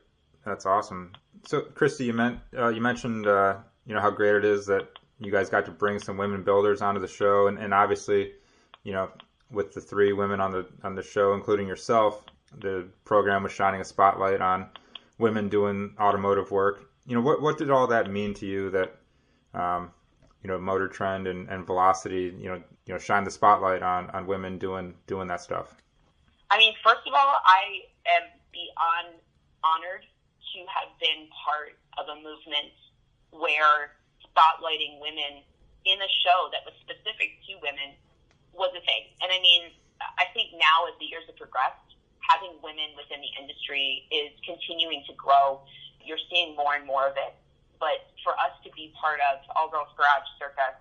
That's 0.44 0.66
awesome. 0.66 1.12
So, 1.46 1.62
Cristy, 1.62 2.06
you 2.06 2.12
meant 2.12 2.40
uh, 2.58 2.68
you 2.68 2.80
mentioned 2.80 3.28
uh, 3.28 3.58
you 3.86 3.94
know 3.94 4.00
how 4.00 4.10
great 4.10 4.34
it 4.34 4.44
is 4.44 4.66
that 4.66 4.88
you 5.20 5.30
guys 5.30 5.48
got 5.48 5.64
to 5.66 5.70
bring 5.70 6.00
some 6.00 6.16
women 6.16 6.42
builders 6.42 6.82
onto 6.82 7.00
the 7.00 7.06
show, 7.06 7.46
and, 7.46 7.58
and 7.58 7.72
obviously, 7.72 8.32
you 8.82 8.92
know, 8.92 9.10
with 9.50 9.72
the 9.72 9.80
three 9.80 10.12
women 10.12 10.40
on 10.40 10.50
the 10.50 10.66
on 10.82 10.94
the 10.94 11.02
show, 11.02 11.34
including 11.34 11.68
yourself, 11.68 12.24
the 12.60 12.88
program 13.04 13.44
was 13.44 13.52
shining 13.52 13.80
a 13.80 13.84
spotlight 13.84 14.40
on 14.40 14.66
women 15.22 15.48
doing 15.48 15.94
automotive 15.98 16.50
work. 16.50 16.90
You 17.06 17.14
know, 17.14 17.22
what 17.22 17.40
what 17.40 17.56
did 17.56 17.70
all 17.70 17.86
that 17.86 18.10
mean 18.10 18.34
to 18.34 18.46
you? 18.46 18.70
That 18.70 18.98
um, 19.54 19.92
you 20.42 20.48
know, 20.48 20.58
Motor 20.58 20.88
Trend 20.88 21.26
and, 21.26 21.48
and 21.48 21.64
Velocity, 21.64 22.34
you 22.36 22.48
know, 22.50 22.60
you 22.86 22.92
know, 22.92 22.98
shine 22.98 23.24
the 23.24 23.30
spotlight 23.30 23.82
on 23.82 24.10
on 24.10 24.26
women 24.26 24.58
doing 24.58 24.94
doing 25.06 25.28
that 25.28 25.40
stuff. 25.40 25.74
I 26.50 26.58
mean, 26.58 26.74
first 26.84 27.06
of 27.06 27.14
all, 27.14 27.40
I 27.46 27.88
am 28.04 28.28
beyond 28.52 29.16
honored 29.64 30.04
to 30.04 30.58
have 30.68 30.92
been 31.00 31.30
part 31.32 31.78
of 31.96 32.04
a 32.12 32.16
movement 32.20 32.76
where 33.30 33.96
spotlighting 34.20 35.00
women 35.00 35.40
in 35.86 35.96
a 35.96 36.10
show 36.20 36.52
that 36.52 36.60
was 36.68 36.74
specific 36.84 37.40
to 37.48 37.56
women 37.64 37.96
was 38.52 38.68
a 38.76 38.82
thing. 38.84 39.08
And 39.24 39.32
I 39.32 39.40
mean, 39.40 39.72
I 40.18 40.28
think 40.34 40.52
now 40.58 40.90
as 40.90 40.94
the 41.00 41.06
years 41.06 41.24
have 41.26 41.38
progressed, 41.38 41.91
having 42.26 42.54
women 42.62 42.94
within 42.94 43.20
the 43.20 43.32
industry 43.38 44.06
is 44.10 44.32
continuing 44.46 45.02
to 45.10 45.14
grow. 45.14 45.62
You're 46.02 46.22
seeing 46.30 46.54
more 46.54 46.74
and 46.74 46.86
more 46.86 47.06
of 47.06 47.16
it. 47.18 47.34
But 47.78 48.06
for 48.22 48.32
us 48.38 48.54
to 48.62 48.70
be 48.74 48.94
part 48.94 49.18
of 49.26 49.42
All 49.58 49.66
Girls 49.66 49.90
Garage 49.98 50.28
circa 50.38 50.78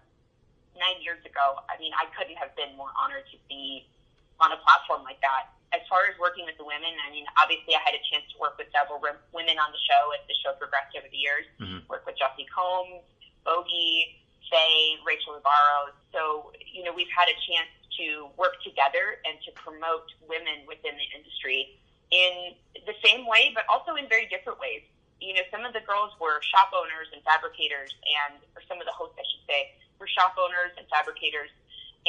nine 0.77 1.01
years 1.01 1.21
ago, 1.25 1.61
I 1.65 1.77
mean, 1.81 1.91
I 1.97 2.05
couldn't 2.13 2.37
have 2.37 2.53
been 2.53 2.77
more 2.77 2.93
honored 2.93 3.25
to 3.33 3.37
be 3.49 3.89
on 4.37 4.53
a 4.53 4.59
platform 4.61 5.01
like 5.01 5.21
that 5.21 5.49
as 5.71 5.79
far 5.87 6.03
as 6.07 6.15
working 6.19 6.43
with 6.43 6.59
the 6.59 6.67
women, 6.67 6.91
I 6.99 7.09
mean, 7.11 7.23
obviously 7.39 7.75
I 7.75 7.81
had 7.83 7.95
a 7.95 8.03
chance 8.11 8.27
to 8.35 8.37
work 8.39 8.59
with 8.59 8.67
several 8.75 8.99
women 8.99 9.55
on 9.55 9.71
the 9.71 9.81
show 9.87 10.11
as 10.11 10.21
the 10.27 10.35
show 10.43 10.51
progressed 10.59 10.91
over 10.99 11.07
the 11.07 11.19
years. 11.19 11.47
Mm-hmm. 11.63 11.87
Work 11.87 12.03
with 12.03 12.19
Jessi 12.19 12.43
Combs, 12.51 13.03
Bogi, 13.47 14.19
Faye, 14.51 14.99
Rachel 15.07 15.39
De 15.39 15.43
Barros. 15.43 15.95
So, 16.11 16.51
you 16.59 16.83
know, 16.83 16.91
we've 16.91 17.11
had 17.11 17.31
a 17.31 17.37
chance 17.47 17.71
to 18.01 18.33
work 18.33 18.57
together 18.65 19.21
and 19.29 19.37
to 19.45 19.53
promote 19.53 20.09
women 20.25 20.65
within 20.65 20.97
the 20.97 21.07
industry 21.13 21.77
in 22.09 22.57
the 22.89 22.97
same 23.05 23.29
way, 23.29 23.53
but 23.53 23.63
also 23.69 23.93
in 23.95 24.09
very 24.09 24.25
different 24.27 24.57
ways. 24.57 24.81
You 25.21 25.37
know, 25.37 25.45
some 25.53 25.61
of 25.61 25.77
the 25.77 25.85
girls 25.85 26.17
were 26.17 26.41
shop 26.41 26.73
owners 26.73 27.13
and 27.13 27.21
fabricators, 27.21 27.93
and 28.25 28.41
or 28.57 28.65
some 28.65 28.81
of 28.81 28.89
the 28.89 28.95
hosts, 28.95 29.15
I 29.21 29.25
should 29.29 29.45
say, 29.45 29.77
were 30.01 30.09
shop 30.09 30.33
owners 30.33 30.73
and 30.81 30.89
fabricators, 30.89 31.53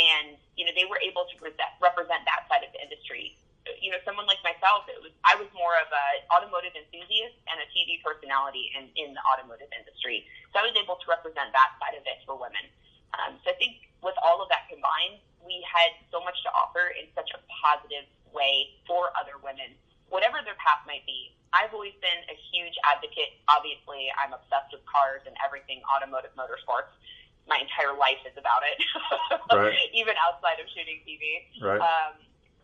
and 0.01 0.41
you 0.57 0.65
know 0.65 0.73
they 0.73 0.89
were 0.89 0.97
able 1.05 1.29
to 1.29 1.37
represent 1.79 2.25
that 2.25 2.49
side 2.49 2.65
of 2.65 2.73
the 2.73 2.81
industry 2.81 3.37
you 3.79 3.91
know, 3.91 4.01
someone 4.03 4.27
like 4.27 4.43
myself, 4.43 4.91
it 4.91 4.99
was 4.99 5.15
I 5.23 5.39
was 5.39 5.47
more 5.55 5.75
of 5.79 5.87
an 5.91 6.27
automotive 6.35 6.75
enthusiast 6.75 7.39
and 7.47 7.63
a 7.63 7.67
TV 7.71 8.03
personality 8.03 8.75
in, 8.75 8.91
in 8.99 9.15
the 9.15 9.23
automotive 9.23 9.71
industry. 9.71 10.27
So 10.51 10.59
I 10.59 10.67
was 10.67 10.75
able 10.75 10.99
to 10.99 11.07
represent 11.07 11.55
that 11.55 11.71
side 11.79 11.95
of 11.95 12.03
it 12.03 12.19
for 12.27 12.35
women. 12.35 12.67
Um, 13.19 13.37
so 13.45 13.53
I 13.53 13.57
think 13.61 13.89
with 14.01 14.17
all 14.25 14.41
of 14.41 14.49
that 14.49 14.67
combined, 14.73 15.21
we 15.45 15.61
had 15.67 15.93
so 16.11 16.23
much 16.23 16.39
to 16.47 16.51
offer 16.55 16.95
in 16.95 17.11
such 17.13 17.31
a 17.35 17.41
positive 17.51 18.07
way 18.33 18.73
for 18.89 19.13
other 19.19 19.37
women, 19.43 19.77
whatever 20.09 20.41
their 20.43 20.57
path 20.59 20.83
might 20.89 21.05
be. 21.05 21.35
I've 21.53 21.77
always 21.77 21.93
been 22.01 22.21
a 22.33 22.37
huge 22.49 22.73
advocate. 22.89 23.37
Obviously, 23.45 24.09
I'm 24.17 24.33
obsessed 24.33 24.73
with 24.73 24.81
cars 24.89 25.21
and 25.29 25.37
everything 25.45 25.85
automotive 25.85 26.33
motorsports. 26.33 26.89
My 27.45 27.61
entire 27.61 27.93
life 27.93 28.23
is 28.25 28.33
about 28.39 28.65
it, 28.65 28.79
right. 29.53 29.91
even 29.93 30.17
outside 30.17 30.63
of 30.63 30.67
shooting 30.73 31.05
TV. 31.05 31.45
Right. 31.61 31.83
Um, 31.83 32.17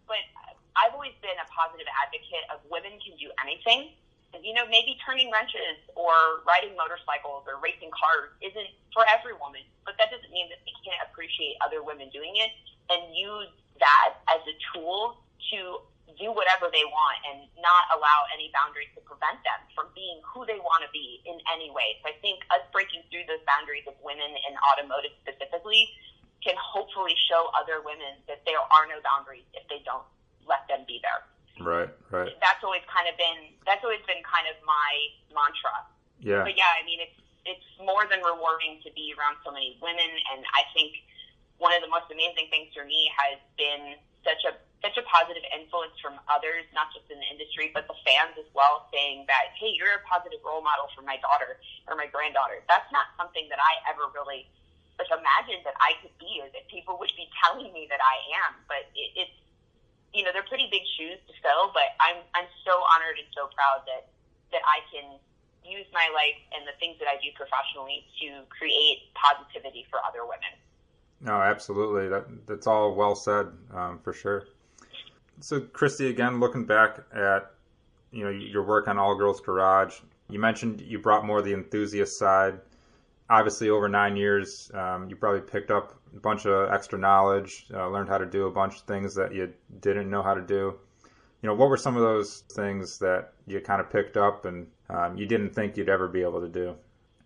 but 0.08 0.24
I've 0.78 0.94
always 0.94 1.12
been 1.20 1.36
a 1.36 1.48
positive 1.50 1.84
advocate 1.90 2.46
of 2.48 2.62
women 2.70 2.96
can 3.02 3.18
do 3.20 3.28
anything. 3.42 3.92
You 4.36 4.52
know, 4.52 4.68
maybe 4.68 4.96
turning 5.00 5.32
wrenches 5.32 5.80
or 5.96 6.44
riding 6.44 6.76
motorcycles 6.76 7.48
or 7.48 7.56
racing 7.64 7.88
cars 7.92 8.32
isn't 8.44 8.70
for 8.92 9.04
every 9.08 9.32
woman, 9.36 9.64
but 9.88 9.96
that 9.96 10.12
doesn't 10.12 10.32
mean 10.32 10.52
that 10.52 10.60
they 10.68 10.76
can't 10.84 11.00
appreciate 11.08 11.56
other 11.64 11.80
women 11.80 12.12
doing 12.12 12.36
it 12.36 12.52
and 12.92 13.12
use 13.16 13.48
that 13.80 14.20
as 14.28 14.40
a 14.44 14.54
tool 14.72 15.20
to 15.52 15.80
do 16.16 16.32
whatever 16.34 16.68
they 16.72 16.84
want 16.88 17.16
and 17.30 17.46
not 17.62 17.88
allow 17.94 18.26
any 18.34 18.50
boundaries 18.52 18.90
to 18.96 19.00
prevent 19.04 19.38
them 19.46 19.60
from 19.72 19.88
being 19.94 20.18
who 20.24 20.44
they 20.44 20.58
want 20.60 20.82
to 20.82 20.90
be 20.90 21.22
in 21.24 21.38
any 21.52 21.70
way. 21.70 21.96
So 22.02 22.10
I 22.12 22.16
think 22.20 22.42
us 22.50 22.64
breaking 22.74 23.06
through 23.08 23.28
those 23.30 23.40
boundaries 23.44 23.86
of 23.86 23.94
women 24.00 24.28
in 24.28 24.52
automotive 24.66 25.14
specifically 25.24 25.88
can 26.42 26.58
hopefully 26.58 27.14
show 27.28 27.48
other 27.54 27.80
women 27.84 28.18
that 28.26 28.42
there 28.44 28.60
are 28.60 28.84
no 28.90 28.98
boundaries 29.04 29.46
if 29.54 29.64
they 29.70 29.80
don't 29.84 30.04
let 30.46 30.64
them 30.66 30.82
be 30.88 30.98
there. 31.04 31.22
Right, 31.60 31.90
right. 32.10 32.30
That's 32.40 32.62
always 32.62 32.84
kind 32.86 33.06
of 33.10 33.14
been 33.18 33.54
that's 33.66 33.82
always 33.82 34.02
been 34.06 34.22
kind 34.22 34.46
of 34.46 34.56
my 34.62 34.90
mantra. 35.34 35.86
Yeah. 36.22 36.42
But 36.46 36.54
yeah, 36.54 36.70
I 36.78 36.86
mean 36.86 37.02
it's 37.02 37.18
it's 37.46 37.68
more 37.80 38.04
than 38.06 38.20
rewarding 38.20 38.82
to 38.84 38.90
be 38.92 39.14
around 39.16 39.40
so 39.42 39.50
many 39.50 39.78
women, 39.80 40.10
and 40.34 40.44
I 40.52 40.66
think 40.76 40.94
one 41.58 41.74
of 41.74 41.82
the 41.82 41.90
most 41.90 42.06
amazing 42.12 42.52
things 42.52 42.70
for 42.76 42.86
me 42.86 43.10
has 43.18 43.38
been 43.58 43.98
such 44.22 44.42
a 44.46 44.52
such 44.78 44.94
a 44.94 45.04
positive 45.10 45.42
influence 45.50 45.94
from 45.98 46.14
others, 46.30 46.62
not 46.70 46.86
just 46.94 47.10
in 47.10 47.18
the 47.18 47.28
industry, 47.34 47.74
but 47.74 47.90
the 47.90 47.98
fans 48.06 48.38
as 48.38 48.46
well, 48.54 48.86
saying 48.94 49.26
that, 49.26 49.50
hey, 49.58 49.74
you're 49.74 49.98
a 49.98 50.04
positive 50.06 50.38
role 50.46 50.62
model 50.62 50.86
for 50.94 51.02
my 51.02 51.18
daughter 51.18 51.58
or 51.90 51.98
my 51.98 52.06
granddaughter. 52.06 52.62
That's 52.70 52.86
not 52.94 53.10
something 53.18 53.50
that 53.50 53.58
I 53.58 53.72
ever 53.90 54.06
really 54.14 54.46
like 54.98 55.10
imagined 55.10 55.66
that 55.66 55.74
I 55.82 55.98
could 55.98 56.14
be, 56.18 56.42
or 56.42 56.50
that 56.54 56.66
people 56.70 56.94
would 56.98 57.10
be 57.18 57.26
telling 57.42 57.70
me 57.74 57.90
that 57.90 58.02
I 58.02 58.16
am. 58.46 58.62
But 58.70 58.86
it, 58.94 59.26
it's 59.26 59.38
you 60.14 60.24
know 60.24 60.30
they're 60.32 60.46
pretty 60.48 60.68
big 60.70 60.82
shoes 60.96 61.18
to 61.28 61.32
fill. 61.40 61.70
But 61.72 61.96
I'm 62.00 62.20
I'm 62.34 62.48
so 62.64 62.72
honored 62.94 63.20
and 63.20 63.28
so 63.34 63.48
proud 63.52 63.84
that 63.86 64.08
that 64.52 64.64
I 64.64 64.80
can 64.92 65.18
use 65.64 65.86
my 65.92 66.08
life 66.14 66.40
and 66.56 66.64
the 66.64 66.72
things 66.80 66.96
that 66.98 67.08
I 67.08 67.20
do 67.20 67.28
professionally 67.36 68.08
to 68.24 68.48
create 68.48 69.12
positivity 69.12 69.84
for 69.90 70.00
other 70.00 70.24
women. 70.24 70.56
No, 71.20 71.40
absolutely. 71.42 72.08
That 72.08 72.46
that's 72.46 72.66
all 72.66 72.94
well 72.94 73.14
said 73.14 73.48
um, 73.74 73.98
for 74.02 74.12
sure. 74.12 74.44
So, 75.40 75.60
Cristy, 75.60 76.10
again, 76.10 76.40
looking 76.40 76.64
back 76.64 76.98
at 77.12 77.52
you 78.10 78.24
know 78.24 78.30
your 78.30 78.62
work 78.62 78.88
on 78.88 78.98
All 78.98 79.14
Girls 79.16 79.40
Garage, 79.40 80.00
you 80.30 80.38
mentioned 80.38 80.80
you 80.80 80.98
brought 80.98 81.24
more 81.24 81.42
the 81.42 81.54
enthusiast 81.54 82.18
side. 82.18 82.60
Obviously, 83.30 83.68
over 83.68 83.88
nine 83.88 84.16
years, 84.16 84.70
um, 84.72 85.08
you 85.10 85.16
probably 85.16 85.42
picked 85.42 85.70
up 85.70 86.00
a 86.16 86.20
bunch 86.20 86.46
of 86.46 86.72
extra 86.72 86.98
knowledge, 86.98 87.66
uh, 87.74 87.88
learned 87.88 88.08
how 88.08 88.16
to 88.16 88.24
do 88.24 88.46
a 88.46 88.50
bunch 88.50 88.76
of 88.76 88.82
things 88.82 89.14
that 89.14 89.34
you 89.34 89.52
didn't 89.80 90.08
know 90.08 90.22
how 90.22 90.32
to 90.32 90.40
do. 90.40 90.74
You 91.42 91.46
know, 91.46 91.54
what 91.54 91.68
were 91.68 91.76
some 91.76 91.94
of 91.94 92.02
those 92.02 92.42
things 92.52 92.98
that 92.98 93.32
you 93.46 93.60
kind 93.60 93.80
of 93.80 93.90
picked 93.90 94.16
up 94.16 94.44
and 94.44 94.66
um, 94.88 95.16
you 95.16 95.26
didn't 95.26 95.54
think 95.54 95.76
you'd 95.76 95.90
ever 95.90 96.08
be 96.08 96.22
able 96.22 96.40
to 96.40 96.48
do? 96.48 96.74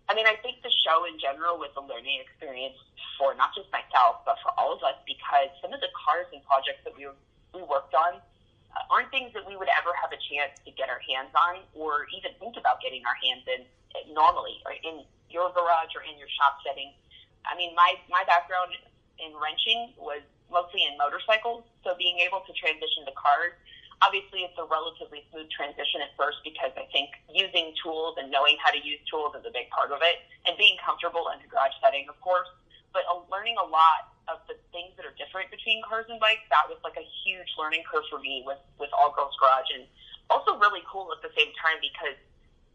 I 0.09 0.13
mean, 0.13 0.27
I 0.27 0.35
think 0.43 0.61
the 0.61 0.69
show 0.83 1.05
in 1.07 1.17
general 1.17 1.57
was 1.57 1.71
a 1.77 1.81
learning 1.81 2.19
experience 2.21 2.75
for 3.17 3.33
not 3.33 3.55
just 3.55 3.71
myself, 3.71 4.21
but 4.27 4.35
for 4.43 4.51
all 4.59 4.75
of 4.75 4.83
us, 4.83 4.99
because 5.07 5.49
some 5.63 5.71
of 5.71 5.79
the 5.79 5.89
cars 5.95 6.27
and 6.33 6.43
projects 6.43 6.83
that 6.83 6.93
we 6.97 7.07
we 7.55 7.61
worked 7.63 7.93
on 7.95 8.17
uh, 8.17 8.93
aren't 8.93 9.09
things 9.13 9.31
that 9.33 9.45
we 9.47 9.55
would 9.55 9.69
ever 9.79 9.93
have 9.95 10.11
a 10.11 10.19
chance 10.19 10.57
to 10.65 10.71
get 10.73 10.89
our 10.89 10.99
hands 11.07 11.31
on, 11.31 11.63
or 11.73 12.05
even 12.11 12.35
think 12.41 12.57
about 12.59 12.81
getting 12.83 13.01
our 13.07 13.15
hands 13.23 13.47
in 13.47 13.61
uh, 13.95 14.03
normally, 14.11 14.59
or 14.67 14.73
in 14.73 15.05
your 15.33 15.49
garage 15.51 15.97
or 15.97 16.05
in 16.05 16.15
your 16.21 16.29
shop 16.29 16.61
setting. 16.61 16.93
I 17.43 17.57
mean, 17.57 17.73
my 17.73 17.97
my 18.07 18.23
background 18.29 18.77
in 19.17 19.33
wrenching 19.35 19.97
was 19.97 20.21
mostly 20.47 20.85
in 20.85 20.95
motorcycles, 20.95 21.65
so 21.81 21.97
being 21.97 22.21
able 22.21 22.45
to 22.45 22.53
transition 22.53 23.09
to 23.09 23.13
cars 23.17 23.57
obviously 24.03 24.43
it's 24.43 24.59
a 24.59 24.67
relatively 24.67 25.23
smooth 25.31 25.47
transition 25.47 26.03
at 26.03 26.11
first 26.19 26.43
because 26.43 26.75
I 26.75 26.83
think 26.91 27.15
using 27.31 27.71
tools 27.79 28.19
and 28.19 28.27
knowing 28.27 28.59
how 28.59 28.75
to 28.75 28.81
use 28.83 28.99
tools 29.07 29.31
is 29.39 29.47
a 29.47 29.53
big 29.55 29.71
part 29.71 29.95
of 29.95 30.03
it 30.03 30.27
and 30.43 30.59
being 30.59 30.75
comfortable 30.83 31.31
in 31.31 31.39
a 31.39 31.47
garage 31.47 31.75
setting, 31.79 32.11
of 32.11 32.19
course, 32.19 32.51
but 32.91 33.07
uh, 33.07 33.23
learning 33.31 33.55
a 33.55 33.67
lot 33.67 34.11
of 34.27 34.43
the 34.51 34.59
things 34.75 34.91
that 34.99 35.07
are 35.07 35.15
different 35.15 35.47
between 35.51 35.79
cars 35.87 36.07
and 36.11 36.19
bikes, 36.19 36.43
that 36.51 36.67
was 36.67 36.79
like 36.83 36.99
a 36.99 37.07
huge 37.23 37.47
learning 37.55 37.83
curve 37.87 38.03
for 38.11 38.19
me 38.19 38.43
with, 38.43 38.59
with 38.75 38.91
All 38.91 39.15
Girls 39.15 39.35
Garage 39.39 39.71
and 39.71 39.87
also 40.27 40.59
really 40.59 40.83
cool 40.83 41.07
at 41.15 41.23
the 41.23 41.31
same 41.35 41.51
time 41.59 41.79
because 41.79 42.19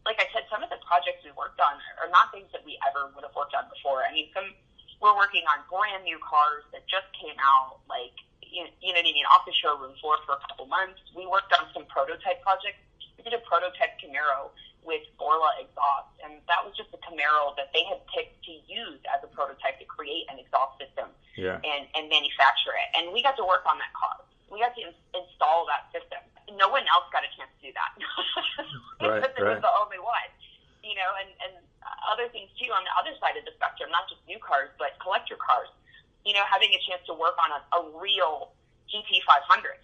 like 0.07 0.17
I 0.19 0.27
said, 0.31 0.47
some 0.47 0.63
of 0.63 0.69
the 0.71 0.79
projects 0.85 1.21
we 1.23 1.31
worked 1.35 1.59
on 1.59 1.75
are 1.99 2.09
not 2.09 2.31
things 2.31 2.49
that 2.55 2.63
we 2.63 2.79
ever 2.87 3.11
would 3.13 3.23
have 3.27 3.35
worked 3.35 3.53
on 3.53 3.67
before. 3.67 4.03
I 4.07 4.11
mean, 4.15 4.31
some 4.31 4.47
we're 4.99 5.15
working 5.15 5.47
on 5.47 5.63
brand 5.71 6.03
new 6.03 6.19
cars 6.19 6.67
that 6.75 6.83
just 6.91 7.07
came 7.15 7.35
out, 7.39 7.79
like 7.87 8.15
you, 8.43 8.67
you 8.83 8.91
know 8.91 8.99
what 8.99 9.07
I 9.07 9.15
mean, 9.15 9.27
off 9.31 9.47
the 9.47 9.55
showroom 9.55 9.95
floor 10.03 10.19
for 10.27 10.35
a 10.35 10.41
couple 10.43 10.67
months. 10.67 10.99
We 11.15 11.23
worked 11.23 11.55
on 11.55 11.71
some 11.71 11.87
prototype 11.87 12.43
projects. 12.43 12.81
We 13.15 13.23
did 13.23 13.35
a 13.35 13.43
prototype 13.47 13.99
Camaro 13.99 14.51
with 14.83 15.03
Borla 15.19 15.59
exhaust, 15.59 16.11
and 16.23 16.39
that 16.47 16.63
was 16.63 16.75
just 16.75 16.91
a 16.95 16.99
Camaro 17.03 17.55
that 17.59 17.71
they 17.75 17.83
had 17.87 17.99
picked 18.11 18.43
to 18.47 18.53
use 18.67 18.99
as 19.11 19.19
a 19.23 19.29
prototype 19.31 19.79
to 19.79 19.87
create 19.87 20.25
an 20.31 20.39
exhaust 20.39 20.79
system 20.79 21.11
yeah. 21.35 21.59
and, 21.63 21.87
and 21.95 22.07
manufacture 22.07 22.73
it. 22.75 22.89
And 22.95 23.11
we 23.11 23.21
got 23.21 23.35
to 23.37 23.45
work 23.45 23.67
on 23.67 23.77
that 23.79 23.91
car. 23.91 24.23
We 24.47 24.63
got 24.63 24.73
to 24.75 24.81
in- 24.81 25.03
install 25.13 25.67
that 25.67 25.91
system. 25.91 26.23
No 26.57 26.69
one 26.71 26.85
else 26.89 27.05
got 27.13 27.21
a 27.21 27.31
chance 27.37 27.51
to 27.59 27.61
do 27.61 27.71
that. 27.75 27.91
right, 29.05 29.21
because 29.21 29.45
right. 29.45 29.57
was 29.57 29.63
the 29.63 29.75
only 29.81 30.01
one. 30.01 30.29
You 30.81 30.95
know, 30.97 31.11
and, 31.21 31.29
and 31.45 31.53
other 32.07 32.31
things 32.31 32.49
too 32.57 32.71
on 32.71 32.81
the 32.87 32.93
other 32.97 33.13
side 33.21 33.35
of 33.37 33.43
the 33.45 33.53
spectrum, 33.53 33.91
not 33.93 34.09
just 34.09 34.23
new 34.25 34.39
cars, 34.41 34.73
but 34.81 34.97
collector 34.97 35.37
cars 35.37 35.69
you 36.25 36.33
know, 36.35 36.43
having 36.47 36.71
a 36.75 36.81
chance 36.83 37.03
to 37.07 37.15
work 37.15 37.35
on 37.39 37.49
a, 37.55 37.59
a 37.73 37.81
real 37.99 38.51
GT500. 38.91 39.79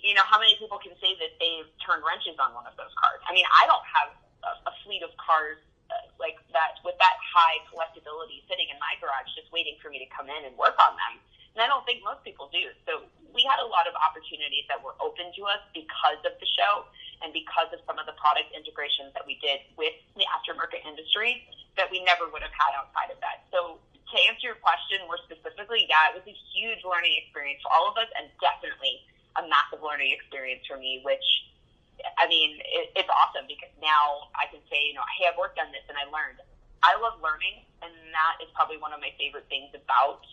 You 0.00 0.16
know, 0.16 0.24
how 0.24 0.40
many 0.40 0.56
people 0.56 0.80
can 0.80 0.96
say 0.96 1.12
that 1.20 1.36
they've 1.36 1.68
turned 1.84 2.00
wrenches 2.00 2.40
on 2.40 2.56
one 2.56 2.64
of 2.64 2.72
those 2.80 2.92
cars? 2.96 3.20
I 3.28 3.36
mean, 3.36 3.44
I 3.52 3.68
don't 3.68 3.84
have 3.84 4.10
a, 4.42 4.52
a 4.66 4.74
fleet 4.82 5.04
of 5.04 5.12
cars 5.20 5.60
uh, 5.92 6.08
like 6.16 6.40
that 6.56 6.80
with 6.82 6.96
that 6.96 7.20
high 7.20 7.60
collectability 7.68 8.40
sitting 8.48 8.72
in 8.72 8.80
my 8.80 8.96
garage 8.96 9.28
just 9.36 9.52
waiting 9.52 9.76
for 9.84 9.92
me 9.92 10.00
to 10.00 10.08
come 10.08 10.32
in 10.32 10.48
and 10.48 10.56
work 10.56 10.74
on 10.80 10.96
them. 10.96 11.20
And 11.52 11.60
I 11.60 11.68
don't 11.68 11.84
think 11.84 12.00
most 12.00 12.24
people 12.24 12.48
do. 12.48 12.72
So 12.88 13.04
we 13.34 13.46
had 13.46 13.58
a 13.62 13.68
lot 13.68 13.86
of 13.86 13.94
opportunities 13.98 14.66
that 14.66 14.80
were 14.82 14.94
open 14.98 15.30
to 15.36 15.42
us 15.46 15.62
because 15.74 16.20
of 16.26 16.34
the 16.38 16.48
show 16.48 16.86
and 17.22 17.30
because 17.32 17.68
of 17.70 17.80
some 17.84 18.00
of 18.00 18.06
the 18.08 18.16
product 18.16 18.50
integrations 18.56 19.12
that 19.12 19.24
we 19.26 19.36
did 19.44 19.60
with 19.76 19.94
the 20.16 20.24
aftermarket 20.32 20.82
industry 20.88 21.44
that 21.76 21.86
we 21.92 22.02
never 22.02 22.26
would 22.28 22.42
have 22.42 22.54
had 22.54 22.72
outside 22.74 23.12
of 23.12 23.18
that. 23.22 23.46
So 23.52 23.78
to 24.10 24.16
answer 24.26 24.50
your 24.50 24.58
question 24.58 25.04
more 25.06 25.20
specifically, 25.22 25.86
yeah, 25.86 26.10
it 26.10 26.18
was 26.18 26.26
a 26.26 26.36
huge 26.50 26.82
learning 26.82 27.14
experience 27.22 27.62
for 27.62 27.70
all 27.70 27.86
of 27.86 27.94
us, 27.94 28.10
and 28.18 28.26
definitely 28.42 29.06
a 29.38 29.46
massive 29.46 29.80
learning 29.84 30.10
experience 30.10 30.66
for 30.66 30.74
me. 30.74 30.98
Which, 31.06 31.22
I 32.18 32.26
mean, 32.26 32.58
it, 32.58 32.90
it's 32.98 33.12
awesome 33.12 33.46
because 33.46 33.70
now 33.78 34.32
I 34.34 34.50
can 34.50 34.58
say, 34.66 34.90
you 34.90 34.98
know, 34.98 35.06
hey, 35.14 35.30
I've 35.30 35.38
worked 35.38 35.62
on 35.62 35.70
this 35.70 35.86
and 35.86 35.94
I 35.94 36.10
learned. 36.10 36.42
I 36.82 36.96
love 36.98 37.20
learning, 37.22 37.62
and 37.84 37.92
that 38.10 38.40
is 38.42 38.50
probably 38.56 38.80
one 38.80 38.90
of 38.90 38.98
my 38.98 39.14
favorite 39.20 39.46
things 39.52 39.70
about 39.76 40.24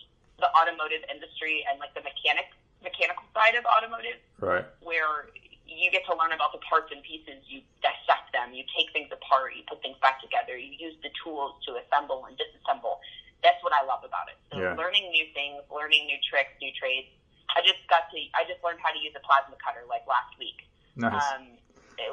the 0.42 0.48
automotive 0.56 1.04
industry 1.12 1.62
and 1.68 1.78
like 1.78 1.92
the 1.94 2.02
mechanic 2.02 2.50
mechanical 2.82 3.24
side 3.34 3.54
of 3.54 3.64
automotive, 3.66 4.20
right? 4.40 4.66
Where 4.82 5.30
you 5.68 5.90
get 5.92 6.02
to 6.08 6.16
learn 6.16 6.32
about 6.32 6.56
the 6.56 6.62
parts 6.64 6.90
and 6.90 7.04
pieces, 7.04 7.44
you 7.44 7.60
dissect 7.84 8.32
them, 8.32 8.56
you 8.56 8.64
take 8.72 8.88
things 8.96 9.12
apart, 9.12 9.52
you 9.54 9.62
put 9.68 9.84
things 9.84 10.00
back 10.00 10.18
together, 10.24 10.56
you 10.56 10.72
use 10.78 10.96
the 11.04 11.12
tools 11.22 11.60
to 11.68 11.76
assemble 11.76 12.24
and 12.24 12.34
disassemble 12.40 12.98
that's 13.42 13.60
what 13.62 13.72
I 13.72 13.86
love 13.86 14.02
about 14.02 14.26
it. 14.30 14.38
So 14.50 14.58
yeah. 14.58 14.74
learning 14.74 15.10
new 15.14 15.26
things, 15.34 15.62
learning 15.70 16.06
new 16.10 16.18
tricks, 16.26 16.50
new 16.58 16.74
trades. 16.74 17.10
I 17.54 17.62
just 17.64 17.80
got 17.88 18.10
to, 18.12 18.18
I 18.36 18.44
just 18.44 18.60
learned 18.60 18.82
how 18.82 18.92
to 18.92 19.00
use 19.00 19.14
a 19.16 19.22
plasma 19.22 19.56
cutter 19.62 19.86
like 19.88 20.04
last 20.04 20.34
week. 20.36 20.66
Nice. 20.98 21.14
Um, 21.14 21.56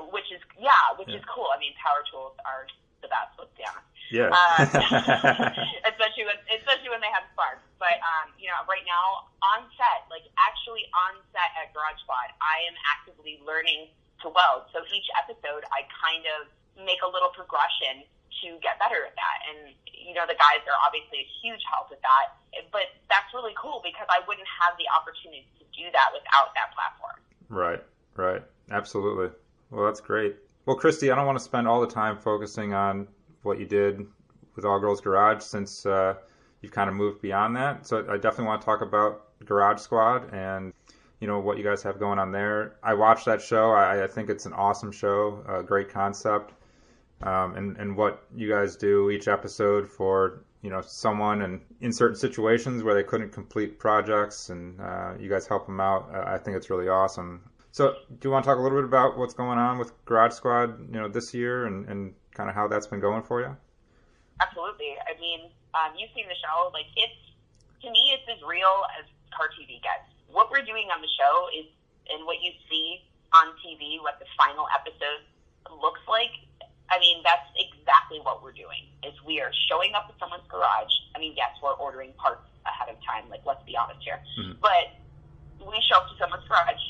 which 0.09 0.29
is, 0.33 0.41
yeah, 0.57 0.95
which 0.97 1.09
yeah. 1.09 1.21
is 1.21 1.25
cool. 1.29 1.49
I 1.49 1.57
mean, 1.61 1.73
power 1.77 2.01
tools 2.09 2.33
are 2.45 2.65
the 3.01 3.09
best, 3.09 3.33
let's 3.37 3.53
be 3.57 3.65
honest. 3.65 3.89
Yeah. 4.09 4.29
Um, 4.33 4.65
especially 5.91 6.25
when, 6.29 6.37
especially 6.53 6.89
when 6.93 7.01
they 7.01 7.11
have 7.13 7.25
sparks. 7.33 7.65
But, 7.85 8.01
um, 8.01 8.33
you 8.41 8.49
know, 8.49 8.65
right 8.65 8.81
now 8.81 9.29
on 9.45 9.69
set, 9.77 10.09
like 10.09 10.25
actually 10.41 10.89
on 11.05 11.21
set 11.29 11.53
at 11.53 11.69
Garage 11.69 12.01
Squad, 12.01 12.33
I 12.41 12.65
am 12.65 12.73
actively 12.97 13.37
learning 13.45 13.93
to 14.25 14.33
weld. 14.33 14.65
So 14.73 14.81
each 14.89 15.05
episode, 15.13 15.61
I 15.69 15.85
kind 15.93 16.25
of 16.33 16.49
make 16.81 17.05
a 17.05 17.09
little 17.13 17.29
progression 17.29 18.01
to 18.41 18.57
get 18.65 18.81
better 18.81 19.05
at 19.05 19.13
that. 19.13 19.37
And, 19.53 19.77
you 19.85 20.17
know, 20.17 20.25
the 20.25 20.33
guys 20.33 20.65
are 20.65 20.79
obviously 20.81 21.29
a 21.29 21.29
huge 21.45 21.61
help 21.69 21.93
with 21.93 22.01
that. 22.01 22.33
But 22.73 22.89
that's 23.05 23.29
really 23.37 23.53
cool 23.53 23.85
because 23.85 24.09
I 24.09 24.25
wouldn't 24.25 24.49
have 24.49 24.73
the 24.81 24.89
opportunity 24.89 25.45
to 25.61 25.65
do 25.69 25.85
that 25.93 26.09
without 26.09 26.57
that 26.57 26.73
platform. 26.73 27.21
Right, 27.53 27.85
right. 28.17 28.41
Absolutely. 28.73 29.29
Well, 29.69 29.85
that's 29.85 30.01
great. 30.01 30.41
Well, 30.65 30.73
Cristy, 30.73 31.13
I 31.13 31.15
don't 31.15 31.29
want 31.29 31.37
to 31.37 31.45
spend 31.45 31.69
all 31.69 31.85
the 31.85 31.93
time 31.93 32.17
focusing 32.17 32.73
on 32.73 33.05
what 33.45 33.61
you 33.61 33.69
did 33.69 34.01
with 34.57 34.65
All 34.65 34.81
Girls 34.81 35.01
Garage 35.01 35.45
since 35.45 35.85
uh, 35.85 36.15
you've 36.65 36.73
kind 36.73 36.89
of 36.89 36.95
moved 36.95 37.21
beyond 37.21 37.55
that. 37.55 37.85
So 37.87 37.99
I 38.09 38.15
definitely 38.15 38.45
want 38.45 38.61
to 38.61 38.65
talk 38.65 38.81
about 38.81 39.23
Garage 39.45 39.79
Squad 39.79 40.33
and 40.33 40.73
you 41.19 41.27
know 41.27 41.39
what 41.39 41.57
you 41.57 41.63
guys 41.63 41.83
have 41.83 41.99
going 41.99 42.19
on 42.19 42.31
there. 42.31 42.75
I 42.83 42.95
watched 42.95 43.25
that 43.25 43.41
show. 43.41 43.71
I, 43.71 44.03
I 44.03 44.07
think 44.07 44.29
it's 44.29 44.45
an 44.45 44.53
awesome 44.53 44.91
show, 44.91 45.43
a 45.47 45.63
great 45.63 45.89
concept 45.89 46.53
um, 47.21 47.55
and 47.55 47.77
and 47.77 47.95
what 47.95 48.25
you 48.35 48.49
guys 48.49 48.75
do 48.75 49.09
each 49.09 49.27
episode 49.27 49.87
for 49.87 50.43
you 50.61 50.69
know 50.69 50.81
someone 50.81 51.43
and 51.43 51.61
in 51.81 51.93
certain 51.93 52.15
situations 52.15 52.83
where 52.83 52.95
they 52.95 53.03
couldn't 53.03 53.31
complete 53.31 53.79
projects 53.79 54.49
and 54.49 54.79
uh, 54.81 55.13
you 55.19 55.29
guys 55.29 55.47
help 55.47 55.65
them 55.67 55.79
out. 55.79 56.09
I 56.13 56.37
think 56.37 56.57
it's 56.57 56.69
really 56.69 56.89
awesome. 56.89 57.41
So, 57.71 57.93
do 58.19 58.29
you 58.29 58.31
want 58.31 58.45
to 58.45 58.49
talk 58.49 58.57
a 58.57 58.61
little 58.61 58.77
bit 58.77 58.85
about 58.85 59.17
what's 59.17 59.33
going 59.33 59.59
on 59.59 59.77
with 59.77 59.91
Garage 60.05 60.31
Squad, 60.31 60.79
you 60.79 60.99
know, 60.99 61.09
this 61.09 61.33
year 61.33 61.65
and, 61.65 61.85
and 61.89 62.13
kind 62.33 62.49
of 62.49 62.55
how 62.55 62.69
that's 62.69 62.87
been 62.87 63.01
going 63.01 63.21
for 63.21 63.41
you? 63.41 63.55
Absolutely. 64.41 64.95
I 65.05 65.19
mean, 65.19 65.51
um, 65.75 65.93
you've 65.99 66.11
seen 66.15 66.25
the 66.31 66.39
show. 66.39 66.71
Like, 66.71 66.87
it's 66.95 67.19
to 67.83 67.91
me, 67.91 68.15
it's 68.15 68.25
as 68.31 68.41
real 68.41 68.87
as 68.97 69.05
car 69.35 69.51
TV 69.53 69.77
gets. 69.83 70.07
What 70.31 70.49
we're 70.49 70.65
doing 70.65 70.89
on 70.89 71.03
the 71.03 71.11
show 71.19 71.51
is, 71.53 71.67
and 72.09 72.25
what 72.25 72.41
you 72.41 72.55
see 72.71 73.03
on 73.35 73.53
TV, 73.61 73.99
what 74.01 74.17
the 74.17 74.25
final 74.39 74.65
episode 74.71 75.27
looks 75.69 76.01
like, 76.07 76.31
I 76.89 77.01
mean, 77.01 77.21
that's 77.25 77.49
exactly 77.57 78.21
what 78.21 78.41
we're 78.41 78.55
doing. 78.55 78.89
Is 79.03 79.13
we 79.25 79.41
are 79.41 79.51
showing 79.69 79.93
up 79.93 80.07
at 80.09 80.15
someone's 80.17 80.47
garage. 80.47 80.93
I 81.13 81.19
mean, 81.19 81.33
yes, 81.35 81.53
we're 81.61 81.77
ordering 81.77 82.13
parts 82.17 82.45
ahead 82.65 82.89
of 82.89 82.97
time. 83.03 83.29
Like, 83.29 83.41
let's 83.45 83.63
be 83.65 83.75
honest 83.75 84.01
here. 84.01 84.21
Mm-hmm. 84.37 84.61
But 84.61 84.93
we 85.65 85.77
show 85.89 86.01
up 86.01 86.09
to 86.09 86.15
someone's 86.21 86.45
garage, 86.47 86.85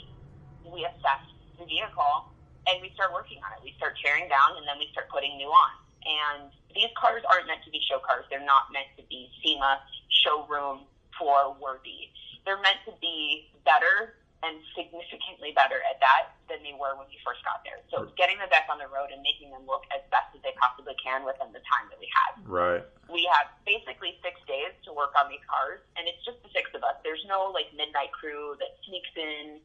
we 0.68 0.84
assess 0.84 1.24
the 1.56 1.66
vehicle, 1.66 2.28
and 2.68 2.82
we 2.84 2.92
start 2.94 3.14
working 3.16 3.40
on 3.40 3.56
it. 3.56 3.64
We 3.64 3.72
start 3.80 3.96
tearing 4.04 4.28
down, 4.28 4.60
and 4.60 4.68
then 4.68 4.76
we 4.80 4.92
start 4.92 5.08
putting 5.08 5.38
new 5.38 5.48
on. 5.48 5.74
And 6.06 6.54
these 6.74 6.94
cars 6.94 7.26
aren't 7.26 7.50
meant 7.50 7.66
to 7.66 7.72
be 7.74 7.82
show 7.90 8.00
cars. 8.00 8.26
They're 8.30 8.46
not 8.46 8.70
meant 8.72 8.94
to 8.98 9.04
be 9.10 9.30
SEMA 9.42 9.82
showroom 10.24 10.86
for 11.18 11.58
worthy. 11.58 12.14
They're 12.46 12.62
meant 12.62 12.86
to 12.86 12.94
be 13.02 13.50
better 13.66 14.22
and 14.46 14.62
significantly 14.78 15.58
better 15.58 15.82
at 15.90 15.98
that 15.98 16.38
than 16.46 16.62
they 16.62 16.78
were 16.78 16.94
when 16.94 17.10
we 17.10 17.18
first 17.26 17.42
got 17.42 17.66
there. 17.66 17.82
So 17.90 18.06
it's 18.06 18.14
getting 18.14 18.38
them 18.38 18.52
back 18.54 18.70
on 18.70 18.78
the 18.78 18.86
road 18.86 19.10
and 19.10 19.26
making 19.26 19.50
them 19.50 19.66
look 19.66 19.90
as 19.90 20.06
best 20.14 20.30
as 20.38 20.46
they 20.46 20.54
possibly 20.62 20.94
can 21.02 21.26
within 21.26 21.50
the 21.50 21.64
time 21.66 21.90
that 21.90 21.98
we 21.98 22.06
have. 22.14 22.46
Right. 22.46 22.86
We 23.10 23.26
have 23.34 23.50
basically 23.66 24.22
six 24.22 24.38
days 24.46 24.78
to 24.86 24.94
work 24.94 25.18
on 25.18 25.34
these 25.34 25.42
cars, 25.50 25.82
and 25.98 26.06
it's 26.06 26.22
just 26.22 26.38
the 26.46 26.52
six 26.54 26.70
of 26.78 26.86
us. 26.86 27.02
There's 27.02 27.26
no 27.26 27.50
like 27.50 27.74
midnight 27.74 28.14
crew 28.14 28.54
that 28.62 28.78
sneaks 28.86 29.14
in 29.18 29.58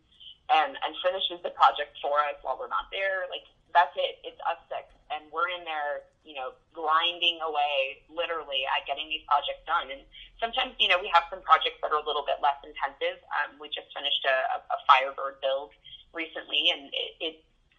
and 0.48 0.72
and 0.80 0.92
finishes 1.04 1.44
the 1.44 1.52
project 1.52 1.94
for 2.00 2.16
us 2.24 2.40
while 2.40 2.56
we're 2.56 2.72
not 2.72 2.88
there. 2.88 3.28
Like 3.28 3.44
that's 3.76 3.92
it. 4.00 4.24
It's 4.24 4.40
us 4.48 4.60
six, 4.72 4.88
and 5.12 5.28
we're 5.28 5.52
in 5.52 5.62
there, 5.68 6.08
know, 6.40 6.56
grinding 6.72 7.36
away 7.44 8.00
literally 8.08 8.64
at 8.64 8.88
getting 8.88 9.12
these 9.12 9.20
projects 9.28 9.60
done. 9.68 9.92
And 9.92 10.00
sometimes, 10.40 10.72
you 10.80 10.88
know, 10.88 10.96
we 10.96 11.12
have 11.12 11.28
some 11.28 11.44
projects 11.44 11.76
that 11.84 11.92
are 11.92 12.00
a 12.00 12.06
little 12.08 12.24
bit 12.24 12.40
less 12.40 12.56
intensive. 12.64 13.20
Um, 13.28 13.60
we 13.60 13.68
just 13.68 13.92
finished 13.92 14.24
a, 14.24 14.64
a 14.72 14.78
Firebird 14.88 15.44
build 15.44 15.76
recently, 16.16 16.72
and 16.72 16.88
it, 16.88 17.12
it, 17.20 17.34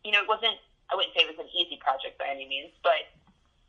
you 0.05 0.13
know, 0.13 0.21
it 0.21 0.29
wasn't. 0.29 0.61
I 0.91 0.99
wouldn't 0.99 1.15
say 1.17 1.23
it 1.25 1.31
was 1.31 1.39
an 1.39 1.49
easy 1.55 1.79
project 1.79 2.19
by 2.19 2.27
any 2.27 2.43
means, 2.45 2.75
but 2.83 3.07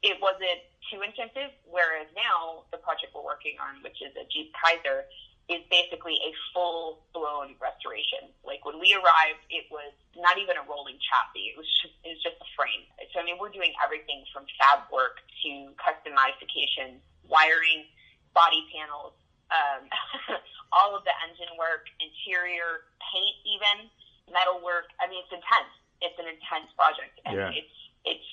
it 0.03 0.19
wasn't 0.19 0.59
too 0.91 1.01
intensive. 1.07 1.55
Whereas 1.71 2.11
now 2.19 2.67
the 2.75 2.83
project 2.83 3.15
we're 3.15 3.25
working 3.25 3.57
on, 3.63 3.79
which 3.87 4.03
is 4.03 4.11
a 4.19 4.27
Jeep 4.27 4.51
Kaiser, 4.59 5.07
is 5.51 5.63
basically 5.71 6.17
a 6.23 6.31
full 6.55 7.03
blown 7.11 7.59
restoration. 7.59 8.31
Like 8.47 8.63
when 8.65 8.79
we 8.79 8.95
arrived, 8.95 9.43
it 9.51 9.67
was 9.75 9.91
not 10.15 10.39
even 10.39 10.55
a 10.57 10.65
rolling 10.65 10.99
chassis. 11.03 11.51
It 11.51 11.57
was 11.59 11.67
just 11.83 11.95
it 12.07 12.15
was 12.15 12.23
just 12.23 12.39
a 12.39 12.49
frame. 12.55 12.87
So 13.11 13.19
I 13.19 13.25
mean, 13.27 13.37
we're 13.43 13.53
doing 13.53 13.75
everything 13.83 14.23
from 14.31 14.47
fab 14.61 14.87
work 14.95 15.19
to 15.43 15.51
custom 15.83 16.15
modifications, 16.15 17.03
wiring, 17.27 17.91
body 18.33 18.63
panels, 18.71 19.13
um, 19.51 19.91
all 20.77 20.95
of 20.95 21.03
the 21.05 21.15
engine 21.27 21.51
work, 21.59 21.91
interior 21.99 22.87
paint, 23.13 23.37
even 23.45 23.91
metal 24.31 24.63
work. 24.63 24.89
I 25.03 25.11
mean, 25.11 25.21
it's 25.27 25.35
intense. 25.35 25.73
It's 26.01 26.19
an 26.19 26.27
intense 26.31 26.71
project, 26.79 27.19
and 27.27 27.35
Yeah. 27.35 27.51
it's 27.61 27.77
it's 28.07 28.31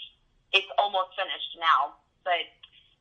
it's 0.54 0.72
almost 0.78 1.14
finished 1.18 1.58
now. 1.58 1.98
But 2.24 2.46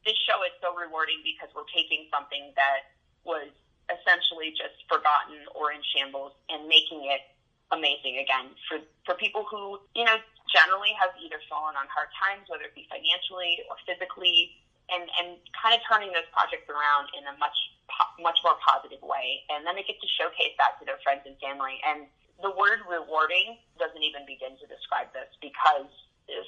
this 0.05 0.17
show 0.25 0.41
is 0.49 0.53
so 0.65 0.73
rewarding 0.73 1.21
because 1.25 1.53
we're 1.53 1.69
taking 1.73 2.09
something 2.09 2.53
that 2.57 2.93
was 3.25 3.53
essentially 3.93 4.53
just 4.53 4.77
forgotten 4.89 5.45
or 5.57 5.73
in 5.73 5.81
shambles 5.95 6.33
and 6.49 6.69
making 6.69 7.05
it 7.09 7.25
amazing 7.73 8.17
again 8.17 8.57
for 8.65 8.81
for 9.05 9.13
people 9.21 9.45
who 9.45 9.77
you 9.93 10.05
know 10.05 10.17
generally 10.49 10.97
have 10.97 11.13
either 11.21 11.37
fallen 11.49 11.77
on 11.77 11.85
hard 11.93 12.09
times, 12.17 12.49
whether 12.49 12.65
it 12.65 12.73
be 12.73 12.89
financially 12.89 13.61
or 13.69 13.77
physically, 13.85 14.57
and 14.89 15.05
and 15.21 15.37
kind 15.53 15.77
of 15.77 15.81
turning 15.85 16.09
those 16.17 16.29
projects 16.33 16.65
around 16.73 17.09
in 17.13 17.25
a 17.29 17.35
much 17.37 17.57
po- 17.93 18.13
much 18.23 18.41
more 18.45 18.57
positive 18.65 19.01
way, 19.05 19.45
and 19.53 19.65
then 19.69 19.77
they 19.77 19.85
get 19.85 20.01
to 20.01 20.09
showcase 20.17 20.57
that 20.57 20.81
to 20.81 20.89
their 20.89 21.01
friends 21.05 21.25
and 21.29 21.37
family. 21.41 21.77
And 21.85 22.09
the 22.41 22.55
word 22.55 22.81
rewarding 22.89 23.59
doesn't 23.77 24.01
even 24.01 24.25
begin 24.25 24.57
to 24.63 24.67
describe 24.71 25.13
this 25.13 25.29
because 25.43 25.91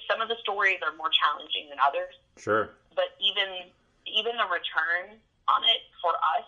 some 0.09 0.21
of 0.21 0.29
the 0.29 0.37
stories 0.41 0.79
are 0.85 0.93
more 0.97 1.11
challenging 1.11 1.69
than 1.73 1.81
others 1.81 2.13
Sure. 2.37 2.69
but 2.95 3.17
even 3.21 3.73
even 4.07 4.37
the 4.37 4.49
return 4.49 5.17
on 5.49 5.61
it 5.65 5.83
for 6.01 6.13
us 6.37 6.47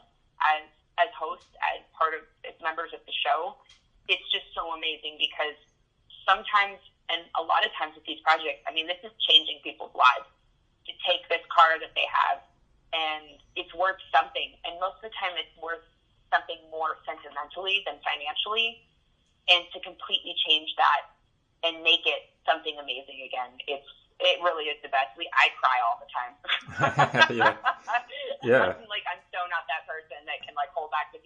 as 0.56 0.68
as 1.00 1.08
hosts, 1.16 1.48
as 1.72 1.80
part 1.96 2.12
of 2.12 2.22
as 2.44 2.56
members 2.60 2.92
of 2.92 3.00
the 3.08 3.14
show, 3.14 3.56
it's 4.08 4.24
just 4.28 4.48
so 4.52 4.72
amazing 4.76 5.16
because 5.16 5.56
sometimes 6.28 6.80
and 7.10 7.28
a 7.36 7.44
lot 7.44 7.66
of 7.66 7.70
times 7.76 7.92
with 7.92 8.06
these 8.08 8.22
projects, 8.24 8.64
I 8.64 8.72
mean, 8.72 8.88
this 8.88 9.00
is 9.04 9.12
changing 9.28 9.60
people's 9.64 9.92
lives. 9.92 10.28
To 10.90 10.92
take 11.06 11.22
this 11.30 11.44
car 11.46 11.78
that 11.78 11.94
they 11.94 12.02
have 12.10 12.42
and 12.92 13.40
it's 13.56 13.72
worth 13.72 14.02
something, 14.12 14.52
and 14.66 14.76
most 14.82 15.00
of 15.00 15.08
the 15.08 15.14
time 15.16 15.32
it's 15.40 15.52
worth 15.56 15.84
something 16.28 16.60
more 16.74 17.00
sentimentally 17.08 17.80
than 17.88 17.96
financially, 18.04 18.84
and 19.48 19.64
to 19.72 19.78
completely 19.80 20.36
change 20.44 20.68
that 20.76 21.08
and 21.64 21.80
make 21.86 22.04
it 22.04 22.34
something 22.44 22.76
amazing 22.76 23.24
again, 23.24 23.56
it's 23.66 23.88
it 24.22 24.38
really 24.44 24.70
is 24.70 24.78
the 24.84 24.92
best. 24.92 25.16
We 25.16 25.26
I 25.34 25.50
cry 25.58 25.76
all 25.82 25.98
the 25.98 26.10
time. 26.10 26.32
Yeah. 27.36 27.56
Yeah. 28.42 28.74
I'm, 28.74 28.90
like 28.90 29.06
I'm 29.06 29.21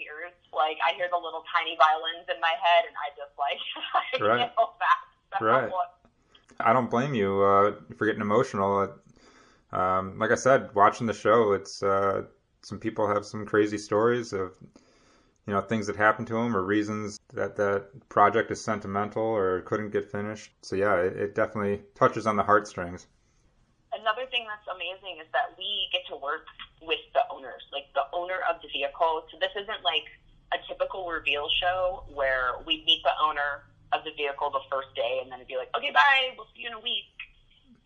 hold 0.09 0.23
back 0.23 0.31
the 0.31 0.31
tears. 0.31 0.35
Like 0.53 0.79
I 0.87 0.95
hear 0.97 1.09
the 1.11 1.17
little 1.19 1.43
tiny 1.53 1.77
violins 1.77 2.27
in 2.33 2.41
my 2.41 2.55
head, 2.57 2.87
and 2.87 2.97
I 2.97 3.11
just 3.19 3.35
like 3.39 3.61
I 3.95 4.25
Right. 4.25 4.51
back. 4.79 5.41
Right. 5.41 5.73
I 6.61 6.73
don't 6.73 6.91
blame 6.91 7.15
you 7.15 7.43
uh, 7.43 7.75
for 7.97 8.07
getting 8.07 8.23
emotional. 8.23 8.95
Um, 9.73 10.19
like 10.19 10.31
I 10.31 10.37
said, 10.37 10.75
watching 10.75 11.07
the 11.07 11.13
show, 11.13 11.53
it's 11.53 11.83
uh, 11.83 12.23
some 12.63 12.79
people 12.79 13.07
have 13.09 13.27
some 13.27 13.45
crazy 13.45 13.79
stories 13.79 14.33
of 14.33 14.57
you 15.47 15.53
know 15.53 15.61
things 15.61 15.87
that 15.87 15.97
happened 15.97 16.29
to 16.29 16.35
them 16.35 16.57
or 16.57 16.63
reasons 16.63 17.19
that 17.35 17.57
that 17.57 18.09
project 18.09 18.51
is 18.51 18.63
sentimental 18.63 19.23
or 19.23 19.61
couldn't 19.63 19.91
get 19.91 20.11
finished. 20.11 20.53
So 20.63 20.77
yeah, 20.77 20.97
it, 20.97 21.17
it 21.17 21.35
definitely 21.35 21.83
touches 21.95 22.27
on 22.27 22.37
the 22.37 22.43
heartstrings. 22.43 23.07
Another 23.93 24.27
thing 24.31 24.47
that's 24.49 24.67
amazing 24.69 25.21
is 25.21 25.29
that 25.33 25.57
we 25.59 25.89
get 25.93 26.07
to 26.09 26.17
work 26.17 26.47
with 26.87 27.03
the 27.13 27.23
owners, 27.31 27.63
like 27.75 27.91
the 27.95 28.07
owner 28.15 28.41
of 28.49 28.63
the 28.63 28.69
vehicle. 28.71 29.27
So 29.31 29.39
this 29.43 29.53
isn't 29.59 29.83
like 29.83 30.07
a 30.55 30.59
typical 30.71 31.11
reveal 31.11 31.51
show 31.61 32.07
where 32.15 32.55
we 32.65 32.87
meet 32.87 33.03
the 33.03 33.13
owner 33.21 33.67
of 33.93 34.07
the 34.07 34.15
vehicle 34.15 34.51
the 34.51 34.63
first 34.71 34.95
day 34.95 35.19
and 35.23 35.31
then 35.31 35.43
it'd 35.43 35.51
be 35.51 35.59
like, 35.59 35.71
okay, 35.77 35.91
bye, 35.91 36.33
we'll 36.39 36.47
see 36.55 36.63
you 36.63 36.71
in 36.71 36.79
a 36.79 36.83
week. 36.83 37.11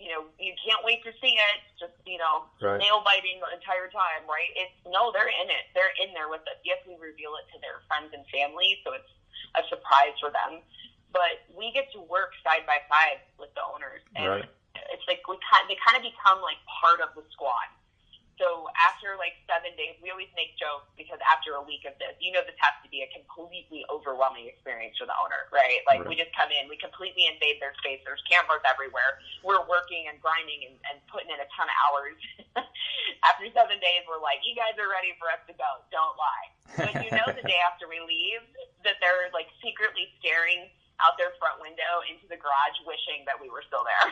You 0.01 0.09
know, 0.17 0.23
you 0.41 0.57
can't 0.65 0.81
wait 0.85 1.05
to 1.05 1.13
see 1.21 1.37
it. 1.37 1.59
Just, 1.77 1.93
you 2.09 2.17
know, 2.17 2.49
Right. 2.61 2.81
nail 2.81 3.01
biting 3.05 3.37
the 3.41 3.53
entire 3.53 3.89
time, 3.93 4.25
right? 4.29 4.49
It's 4.57 4.73
no, 4.89 5.13
they're 5.13 5.29
in 5.29 5.49
it. 5.53 5.69
They're 5.77 5.93
in 6.01 6.13
there 6.17 6.29
with 6.29 6.41
us. 6.49 6.57
Yes, 6.65 6.81
we 6.89 6.97
reveal 6.97 7.37
it 7.37 7.45
to 7.53 7.61
their 7.61 7.81
friends 7.89 8.13
and 8.17 8.25
family, 8.33 8.81
so 8.85 8.93
it's 8.97 9.13
a 9.57 9.63
surprise 9.69 10.17
for 10.21 10.33
them. 10.33 10.65
But 11.13 11.45
we 11.53 11.69
get 11.77 11.93
to 11.93 12.01
work 12.01 12.33
side 12.41 12.65
by 12.65 12.81
side 12.89 13.21
with 13.37 13.53
the 13.53 13.61
owners. 13.65 14.01
And 14.17 14.25
Right. 14.41 14.49
it's 14.89 15.05
like 15.05 15.21
we 15.29 15.37
kind 15.45 15.69
they 15.69 15.77
kind 15.85 15.97
of 16.01 16.05
become 16.05 16.41
like 16.41 16.61
part 16.81 17.01
of 17.05 17.13
the 17.13 17.25
squad. 17.33 17.69
So 18.41 18.73
after 18.73 19.21
like 19.21 19.37
seven 19.45 19.77
days, 19.77 20.01
we 20.01 20.09
always 20.09 20.33
make 20.33 20.57
jokes 20.57 20.89
because 20.97 21.21
after 21.29 21.61
a 21.61 21.63
week 21.63 21.85
of 21.85 21.93
this, 22.01 22.17
you 22.25 22.33
know, 22.33 22.41
this 22.49 22.57
has 22.65 22.73
to 22.81 22.89
be 22.89 23.05
a 23.05 23.09
completely 23.13 23.85
overwhelming 23.93 24.49
experience 24.49 24.97
for 24.97 25.05
the 25.05 25.13
owner, 25.21 25.45
right? 25.53 25.85
Like 25.85 26.09
we 26.09 26.17
just 26.17 26.33
come 26.33 26.49
in, 26.49 26.65
we 26.65 26.81
completely 26.81 27.29
invade 27.29 27.61
their 27.61 27.77
space. 27.85 28.01
There's 28.01 28.25
cameras 28.25 28.65
everywhere. 28.65 29.21
We're 29.45 29.61
working 29.69 30.09
and 30.09 30.17
grinding 30.25 30.73
and, 30.73 30.77
and 30.89 30.97
putting 31.13 31.29
in 31.29 31.37
a 31.37 31.49
ton 31.53 31.69
of 31.69 31.77
hours. 31.85 32.17
after 33.29 33.45
seven 33.53 33.77
days, 33.77 34.09
we're 34.09 34.25
like, 34.25 34.41
you 34.41 34.57
guys 34.57 34.73
are 34.81 34.89
ready 34.89 35.13
for 35.21 35.29
us 35.29 35.45
to 35.45 35.53
go. 35.53 35.69
Don't 35.93 36.17
lie. 36.17 36.49
But 36.81 36.97
you 37.05 37.13
know, 37.13 37.29
the 37.37 37.45
day 37.45 37.61
after 37.61 37.93
we 37.93 38.01
leave, 38.01 38.41
that 38.89 38.97
they're 39.05 39.29
like 39.37 39.53
secretly 39.61 40.09
staring 40.17 40.73
out 41.05 41.21
their 41.21 41.37
front 41.37 41.61
window 41.61 42.01
into 42.09 42.25
the 42.33 42.41
garage, 42.41 42.77
wishing 42.89 43.21
that 43.29 43.37
we 43.37 43.53
were 43.53 43.61
still 43.69 43.85
there. 43.85 44.09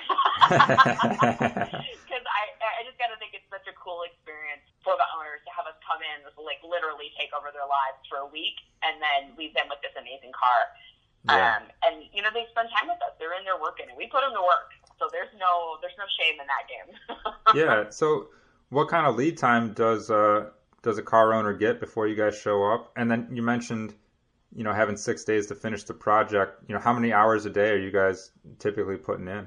Because 2.08 2.24
I, 2.24 2.80
I 2.80 2.88
just 2.88 2.96
got 2.96 3.12
to 3.12 3.20
think 3.20 3.36
it's 3.36 3.44
such 3.52 3.68
a 3.68 3.76
cool 3.76 4.08
experience 4.08 4.64
for 4.80 4.96
the 4.96 5.04
owners 5.12 5.44
to 5.44 5.52
have 5.52 5.68
us 5.68 5.76
come 5.84 6.00
in, 6.00 6.24
like 6.40 6.64
literally 6.64 7.12
take 7.20 7.36
over 7.36 7.52
their 7.52 7.68
lives 7.68 8.00
for 8.08 8.24
a 8.24 8.28
week, 8.32 8.56
and 8.80 8.96
then 8.96 9.36
leave 9.36 9.52
them 9.52 9.68
with 9.68 9.84
this 9.84 9.92
amazing 9.92 10.32
car. 10.32 10.60
Yeah. 11.28 11.60
Um, 11.60 11.62
and 11.84 11.94
you 12.16 12.24
know 12.24 12.32
they 12.32 12.48
spend 12.48 12.72
time 12.72 12.88
with 12.88 12.96
us. 13.04 13.12
They're 13.20 13.36
in 13.36 13.44
there 13.44 13.60
working, 13.60 13.92
and 13.92 13.96
we 14.00 14.08
put 14.08 14.24
them 14.24 14.32
to 14.32 14.40
work. 14.40 14.72
So 14.96 15.12
there's 15.12 15.28
no 15.36 15.76
there's 15.84 15.96
no 16.00 16.08
shame 16.16 16.40
in 16.40 16.48
that 16.48 16.64
game. 16.64 16.88
yeah. 17.60 17.92
So, 17.92 18.32
what 18.72 18.88
kind 18.88 19.04
of 19.04 19.20
lead 19.20 19.36
time 19.36 19.76
does 19.76 20.08
uh, 20.08 20.48
does 20.80 20.96
a 20.96 21.02
car 21.02 21.34
owner 21.34 21.52
get 21.52 21.80
before 21.80 22.08
you 22.08 22.16
guys 22.16 22.38
show 22.38 22.64
up? 22.64 22.92
And 22.96 23.10
then 23.10 23.28
you 23.32 23.42
mentioned, 23.42 23.94
you 24.54 24.64
know, 24.64 24.72
having 24.72 24.96
six 24.96 25.24
days 25.24 25.46
to 25.48 25.54
finish 25.54 25.84
the 25.84 25.94
project. 25.94 26.64
You 26.68 26.74
know, 26.74 26.80
how 26.80 26.92
many 26.92 27.12
hours 27.12 27.44
a 27.44 27.50
day 27.50 27.70
are 27.70 27.78
you 27.78 27.90
guys 27.90 28.30
typically 28.58 28.96
putting 28.96 29.28
in? 29.28 29.46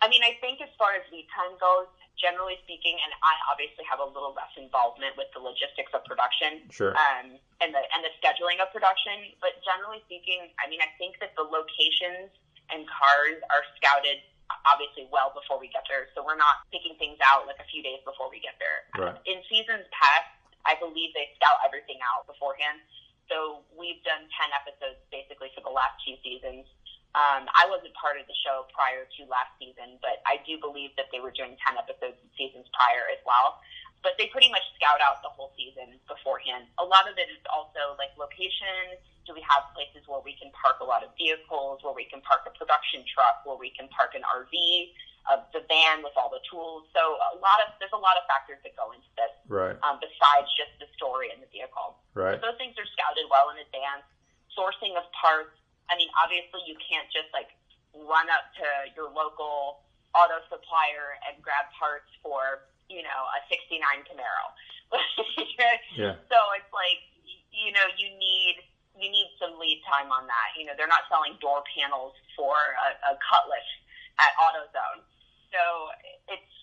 I 0.00 0.08
mean, 0.08 0.20
I 0.22 0.36
think 0.40 0.60
as 0.60 0.68
time 1.34 1.58
goes, 1.58 1.90
generally 2.14 2.56
speaking, 2.62 2.94
and 3.02 3.10
I 3.20 3.34
obviously 3.50 3.82
have 3.90 3.98
a 3.98 4.06
little 4.06 4.32
less 4.32 4.54
involvement 4.54 5.18
with 5.18 5.28
the 5.34 5.42
logistics 5.42 5.90
of 5.92 6.06
production 6.06 6.70
Sure. 6.70 6.94
um, 6.94 7.36
and 7.60 7.74
the 7.74 7.82
and 7.94 8.00
the 8.06 8.12
scheduling 8.22 8.62
of 8.62 8.70
production. 8.70 9.34
But 9.42 9.58
generally 9.66 10.00
speaking, 10.06 10.54
I 10.62 10.70
mean, 10.70 10.78
I 10.80 10.88
think 10.96 11.18
that 11.18 11.34
the 11.34 11.42
locations 11.44 12.30
and 12.70 12.86
cars 12.88 13.42
are 13.50 13.66
scouted 13.76 14.22
obviously 14.64 15.08
well 15.10 15.32
before 15.34 15.58
we 15.58 15.66
get 15.74 15.82
there, 15.90 16.06
so 16.14 16.22
we're 16.22 16.38
not 16.38 16.62
picking 16.70 16.94
things 17.02 17.18
out 17.26 17.44
like 17.50 17.58
a 17.58 17.66
few 17.68 17.82
days 17.82 17.98
before 18.06 18.30
we 18.30 18.38
get 18.38 18.54
there. 18.62 18.86
Right. 18.94 19.16
In 19.26 19.42
seasons 19.50 19.84
past, 19.90 20.30
I 20.64 20.78
believe 20.78 21.12
they 21.12 21.28
scout 21.36 21.60
everything 21.66 21.98
out 22.14 22.24
beforehand. 22.30 22.78
So 23.28 23.64
we've 23.72 24.00
done 24.04 24.28
ten 24.36 24.52
episodes 24.54 25.00
basically 25.10 25.50
for 25.56 25.64
the 25.64 25.72
last 25.72 25.96
two 26.04 26.14
seasons. 26.22 26.68
Um, 27.14 27.46
I 27.54 27.70
wasn't 27.70 27.94
part 27.94 28.18
of 28.18 28.26
the 28.26 28.34
show 28.42 28.66
prior 28.74 29.06
to 29.06 29.20
last 29.30 29.54
season, 29.62 30.02
but 30.02 30.18
I 30.26 30.42
do 30.42 30.58
believe 30.58 30.90
that 30.98 31.14
they 31.14 31.22
were 31.22 31.30
doing 31.30 31.54
10 31.62 31.78
episodes 31.78 32.18
in 32.18 32.28
seasons 32.34 32.66
prior 32.74 33.06
as 33.14 33.22
well. 33.22 33.62
But 34.02 34.18
they 34.18 34.28
pretty 34.28 34.50
much 34.50 34.66
scout 34.76 35.00
out 35.00 35.24
the 35.24 35.32
whole 35.32 35.54
season 35.56 35.96
beforehand. 36.04 36.68
A 36.76 36.84
lot 36.84 37.08
of 37.08 37.16
it 37.16 37.30
is 37.30 37.40
also 37.48 37.96
like 37.96 38.12
location. 38.20 39.00
Do 39.24 39.32
we 39.32 39.40
have 39.46 39.72
places 39.72 40.04
where 40.04 40.20
we 40.20 40.36
can 40.36 40.52
park 40.52 40.82
a 40.82 40.86
lot 40.86 41.00
of 41.00 41.14
vehicles, 41.16 41.80
where 41.80 41.96
we 41.96 42.04
can 42.04 42.20
park 42.20 42.44
a 42.44 42.52
production 42.52 43.00
truck, 43.08 43.46
where 43.48 43.56
we 43.56 43.72
can 43.72 43.88
park 43.88 44.12
an 44.12 44.26
RV? 44.28 44.52
of 45.32 45.48
the 45.56 45.64
van 45.72 46.04
with 46.04 46.12
all 46.20 46.28
the 46.28 46.42
tools. 46.44 46.84
So 46.92 47.00
a 47.00 47.36
lot 47.40 47.64
of 47.64 47.72
there's 47.80 47.96
a 47.96 48.00
lot 48.00 48.20
of 48.20 48.28
factors 48.28 48.60
that 48.60 48.76
go 48.76 48.92
into 48.92 49.08
this. 49.16 49.32
Right. 49.48 49.76
Um, 49.80 49.96
besides 49.96 50.52
just 50.52 50.76
the 50.76 50.88
story 50.96 51.32
and 51.32 51.40
the 51.40 51.48
vehicle. 51.48 51.96
Right. 52.12 52.36
So 52.36 52.44
those 52.44 52.60
things 52.60 52.76
are 52.76 52.88
scouted 52.92 53.24
well 53.32 53.48
in 53.54 53.60
advance. 53.64 54.04
Sourcing 54.52 54.92
of 55.00 55.08
parts. 55.16 55.56
I 55.90 55.96
mean, 55.96 56.08
obviously 56.16 56.64
you 56.64 56.76
can't 56.80 57.08
just 57.12 57.28
like 57.32 57.52
run 57.94 58.26
up 58.32 58.50
to 58.58 58.66
your 58.98 59.06
local 59.12 59.84
auto 60.14 60.42
supplier 60.50 61.18
and 61.26 61.38
grab 61.42 61.70
parts 61.74 62.08
for 62.22 62.66
you 62.90 63.02
know 63.02 63.20
a 63.34 63.38
'69 63.50 63.80
Camaro. 64.06 64.46
yeah. 65.98 66.14
So 66.30 66.38
it's 66.58 66.70
like 66.70 67.02
you 67.50 67.74
know 67.74 67.86
you 67.98 68.14
need 68.18 68.62
you 68.94 69.10
need 69.10 69.30
some 69.42 69.58
lead 69.58 69.82
time 69.86 70.10
on 70.14 70.26
that. 70.30 70.48
You 70.58 70.66
know 70.66 70.74
they're 70.78 70.90
not 70.90 71.06
selling 71.10 71.38
door 71.42 71.66
panels 71.74 72.14
for 72.38 72.54
a, 72.54 72.88
a 73.10 73.18
Cutlass 73.18 73.68
at 74.22 74.30
AutoZone, 74.38 75.02
so 75.50 75.62
it's 76.30 76.54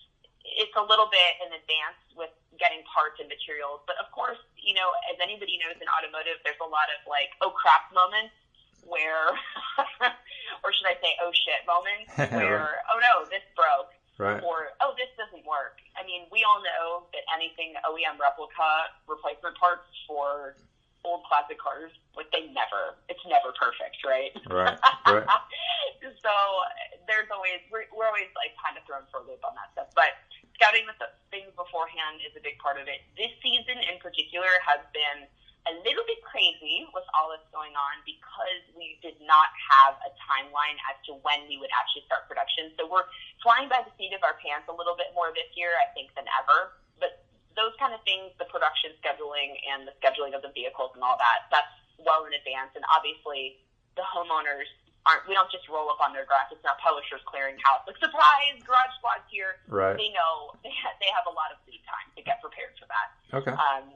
it's 0.42 0.74
a 0.74 0.84
little 0.84 1.08
bit 1.12 1.32
in 1.44 1.54
advance 1.54 2.00
with 2.16 2.32
getting 2.56 2.80
parts 2.88 3.20
and 3.20 3.28
materials. 3.28 3.84
But 3.84 4.00
of 4.00 4.08
course, 4.12 4.40
you 4.56 4.72
know 4.72 4.88
as 5.12 5.20
anybody 5.20 5.60
knows 5.60 5.76
in 5.76 5.88
automotive, 5.92 6.40
there's 6.44 6.60
a 6.64 6.68
lot 6.68 6.88
of 6.92 7.04
like 7.04 7.36
oh 7.44 7.52
crap 7.52 7.92
moments 7.92 8.32
where, 8.86 9.30
or 10.62 10.68
should 10.72 10.88
I 10.88 10.96
say, 11.00 11.14
oh 11.22 11.32
shit 11.32 11.62
moments 11.66 12.10
where, 12.34 12.82
oh 12.92 12.98
no, 13.00 13.26
this 13.30 13.44
broke. 13.56 13.94
Right. 14.20 14.44
Or, 14.44 14.76
oh, 14.84 14.92
this 15.00 15.08
doesn't 15.16 15.42
work. 15.48 15.80
I 15.96 16.04
mean, 16.04 16.28
we 16.28 16.44
all 16.44 16.60
know 16.60 17.08
that 17.16 17.24
anything 17.32 17.74
OEM 17.82 18.20
replica 18.20 18.92
replacement 19.08 19.56
parts 19.56 19.88
for 20.06 20.54
old 21.02 21.26
classic 21.26 21.58
cars, 21.58 21.90
like 22.14 22.30
they 22.30 22.46
never, 22.54 22.94
it's 23.08 23.24
never 23.26 23.50
perfect, 23.56 23.98
right? 24.06 24.30
Right. 24.46 24.78
Right. 25.08 25.26
so 26.22 26.34
there's 27.10 27.26
always, 27.34 27.64
we're, 27.72 27.88
we're 27.90 28.06
always 28.06 28.30
like 28.38 28.54
kind 28.60 28.78
of 28.78 28.86
thrown 28.86 29.02
for 29.10 29.22
a 29.22 29.26
loop 29.26 29.42
on 29.42 29.56
that 29.58 29.74
stuff. 29.74 29.90
But 29.98 30.14
scouting 30.54 30.86
the 30.86 30.94
things 31.34 31.50
beforehand 31.58 32.22
is 32.22 32.30
a 32.38 32.42
big 32.44 32.60
part 32.62 32.78
of 32.78 32.86
it. 32.86 33.02
This 33.18 33.34
season 33.42 33.82
in 33.82 33.98
particular 33.98 34.50
has 34.62 34.84
been 34.94 35.26
a 35.62 35.72
little 35.86 36.02
bit 36.10 36.18
crazy 36.26 36.90
with 36.90 37.06
all 37.14 37.30
that's 37.30 37.46
going 37.54 37.74
on 37.78 37.94
because 38.02 38.62
we 38.74 38.98
did 38.98 39.14
not 39.22 39.46
have 39.70 39.94
a 40.02 40.10
timeline 40.26 40.74
as 40.90 40.98
to 41.06 41.14
when 41.22 41.46
we 41.46 41.54
would 41.62 41.70
actually 41.70 42.02
start 42.10 42.26
production. 42.26 42.74
So 42.74 42.90
we're 42.90 43.06
flying 43.46 43.70
by 43.70 43.86
the 43.86 43.94
seat 43.94 44.10
of 44.10 44.26
our 44.26 44.34
pants 44.42 44.66
a 44.66 44.74
little 44.74 44.98
bit 44.98 45.14
more 45.14 45.30
this 45.30 45.46
year, 45.54 45.70
I 45.78 45.86
think, 45.94 46.10
than 46.18 46.26
ever. 46.42 46.74
But 46.98 47.22
those 47.54 47.78
kind 47.78 47.94
of 47.94 48.02
things, 48.02 48.34
the 48.42 48.48
production 48.50 48.90
scheduling 48.98 49.54
and 49.70 49.86
the 49.86 49.94
scheduling 50.02 50.34
of 50.34 50.42
the 50.42 50.50
vehicles 50.50 50.98
and 50.98 51.02
all 51.06 51.14
that, 51.22 51.46
that's 51.54 51.74
well 52.02 52.26
in 52.26 52.34
advance. 52.34 52.74
And 52.74 52.82
obviously, 52.90 53.62
the 53.94 54.02
homeowners 54.02 54.66
aren't, 55.06 55.30
we 55.30 55.38
don't 55.38 55.50
just 55.54 55.70
roll 55.70 55.86
up 55.94 56.02
on 56.02 56.10
their 56.10 56.26
grass. 56.26 56.50
It's 56.50 56.62
not 56.66 56.82
Publishers 56.82 57.22
Clearinghouse. 57.30 57.86
Like, 57.86 58.02
surprise, 58.02 58.58
Garage 58.66 58.94
Squad's 58.98 59.26
here. 59.30 59.62
Right. 59.70 59.94
They 59.94 60.10
know 60.10 60.58
they, 60.66 60.74
ha- 60.82 60.98
they 60.98 61.10
have 61.14 61.30
a 61.30 61.34
lot 61.34 61.54
of 61.54 61.62
lead 61.70 61.82
time 61.86 62.10
to 62.18 62.22
get 62.26 62.42
prepared 62.42 62.74
for 62.82 62.90
that. 62.90 63.06
Okay. 63.30 63.54
Um, 63.54 63.94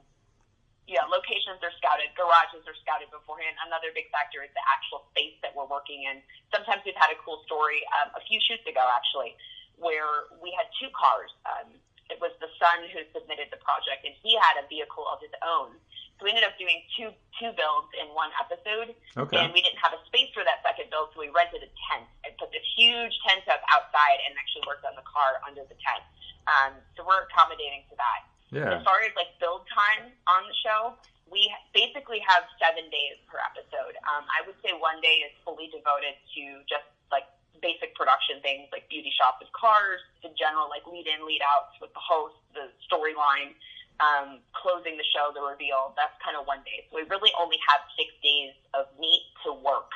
yeah, 0.87 1.03
locations 1.11 1.59
are 1.67 1.75
scouted, 1.83 2.15
garages 2.15 2.63
are 2.67 2.79
scouted 2.83 3.11
beforehand. 3.11 3.59
Another 3.67 3.91
big 3.91 4.07
factor 4.15 4.47
is 4.47 4.51
the 4.55 4.63
actual 4.71 5.03
space 5.11 5.35
that 5.43 5.51
we're 5.51 5.67
working 5.67 6.07
in. 6.07 6.23
Sometimes 6.55 6.87
we've 6.87 6.99
had 6.99 7.11
a 7.11 7.19
cool 7.27 7.43
story 7.43 7.83
um, 7.99 8.15
a 8.15 8.23
few 8.23 8.39
shoots 8.39 8.63
ago, 8.71 8.83
actually, 8.95 9.35
where 9.83 10.31
we 10.39 10.55
had 10.55 10.71
two 10.79 10.87
cars. 10.95 11.35
Um, 11.43 11.75
it 12.07 12.23
was 12.23 12.31
the 12.39 12.47
son 12.63 12.87
who 12.95 13.03
submitted 13.11 13.51
the 13.51 13.59
project, 13.59 14.07
and 14.07 14.15
he 14.23 14.39
had 14.39 14.63
a 14.63 14.65
vehicle 14.71 15.03
of 15.11 15.19
his 15.19 15.35
own. 15.43 15.75
So 16.17 16.25
we 16.25 16.33
ended 16.33 16.47
up 16.47 16.55
doing 16.57 16.81
two 16.97 17.11
two 17.37 17.53
builds 17.59 17.91
in 17.99 18.09
one 18.17 18.33
episode, 18.41 18.95
Okay. 19.19 19.37
and 19.37 19.53
we 19.53 19.61
didn't 19.61 19.83
have 19.83 19.93
a 19.93 20.01
space 20.09 20.33
for 20.33 20.41
that 20.47 20.65
second 20.65 20.89
build, 20.89 21.13
so 21.13 21.21
we 21.21 21.29
rented 21.29 21.61
a 21.61 21.71
tent 21.91 22.09
and 22.25 22.33
put 22.41 22.49
this 22.55 22.65
huge 22.79 23.13
tent 23.27 23.45
up 23.53 23.61
outside 23.69 24.19
and 24.25 24.33
actually 24.41 24.65
worked 24.65 24.87
on 24.89 24.97
the 24.97 25.05
car 25.05 25.43
under 25.45 25.61
the 25.69 25.77
tent. 25.77 26.01
Um, 26.49 26.73
so 26.97 27.05
we're 27.05 27.27
accommodating 27.29 27.85
to 27.93 27.99
that. 28.01 28.23
Yeah. 28.57 28.81
As 28.81 28.83
far 28.89 29.05
as 29.05 29.13
like 29.13 29.37
build 29.37 29.69
time 29.69 30.09
on 30.25 30.49
the 30.49 30.57
show, 30.65 30.97
we 31.29 31.53
basically 31.77 32.23
have 32.25 32.49
seven 32.57 32.89
days 32.89 33.21
per 33.29 33.37
episode. 33.43 33.99
Um, 34.09 34.25
I 34.33 34.47
would 34.49 34.57
say 34.65 34.73
one 34.73 35.03
day 35.05 35.27
is 35.27 35.35
fully 35.45 35.69
devoted 35.69 36.17
to 36.17 36.43
just 36.65 36.89
like 37.13 37.29
basic 37.61 37.93
production 37.99 38.41
things 38.41 38.73
like 38.73 38.89
beauty 38.89 39.13
shop 39.13 39.43
with 39.43 39.53
cars, 39.53 40.01
the 40.25 40.33
general 40.39 40.71
like 40.73 40.87
lead 40.89 41.05
in, 41.05 41.27
lead 41.29 41.43
outs 41.45 41.77
with 41.83 41.93
the 41.93 42.01
host, 42.01 42.39
the 42.57 42.73
storyline, 42.89 43.53
um, 44.01 44.41
closing 44.57 44.97
the 44.97 45.09
show, 45.13 45.35
the 45.35 45.43
reveal. 45.43 45.93
That's 45.99 46.15
kind 46.23 46.39
of 46.39 46.49
one 46.49 46.65
day. 46.65 46.87
So 46.89 46.97
we 46.97 47.05
really 47.13 47.35
only 47.37 47.59
have 47.69 47.85
six 47.99 48.09
days 48.23 48.55
of 48.73 48.89
meat 48.97 49.27
to 49.45 49.53
work 49.53 49.93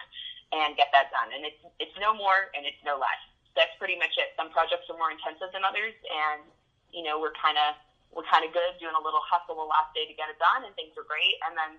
and 0.50 0.74
get 0.74 0.90
that 0.90 1.14
done. 1.14 1.30
And 1.30 1.46
it's 1.46 1.62
it's 1.78 1.96
no 2.02 2.10
more 2.12 2.50
and 2.58 2.66
it's 2.66 2.80
no 2.82 2.98
less. 2.98 3.22
That's 3.54 3.72
pretty 3.78 3.98
much 3.98 4.14
it. 4.18 4.34
Some 4.34 4.50
projects 4.50 4.90
are 4.90 4.98
more 4.98 5.10
intensive 5.10 5.50
than 5.54 5.66
others, 5.66 5.94
and 6.10 6.42
you 6.90 7.02
know 7.06 7.22
we're 7.22 7.34
kind 7.38 7.58
of 7.58 7.78
we're 8.10 8.26
kind 8.26 8.42
of 8.42 8.50
good 8.50 8.74
doing 8.82 8.94
a 8.94 9.02
little 9.02 9.22
hustle 9.22 9.54
the 9.54 9.66
last 9.66 9.94
day 9.94 10.06
to 10.06 10.14
get 10.14 10.26
it 10.30 10.38
done, 10.42 10.66
and 10.66 10.74
things 10.74 10.94
are 10.98 11.06
great. 11.06 11.38
And 11.46 11.54
then 11.54 11.78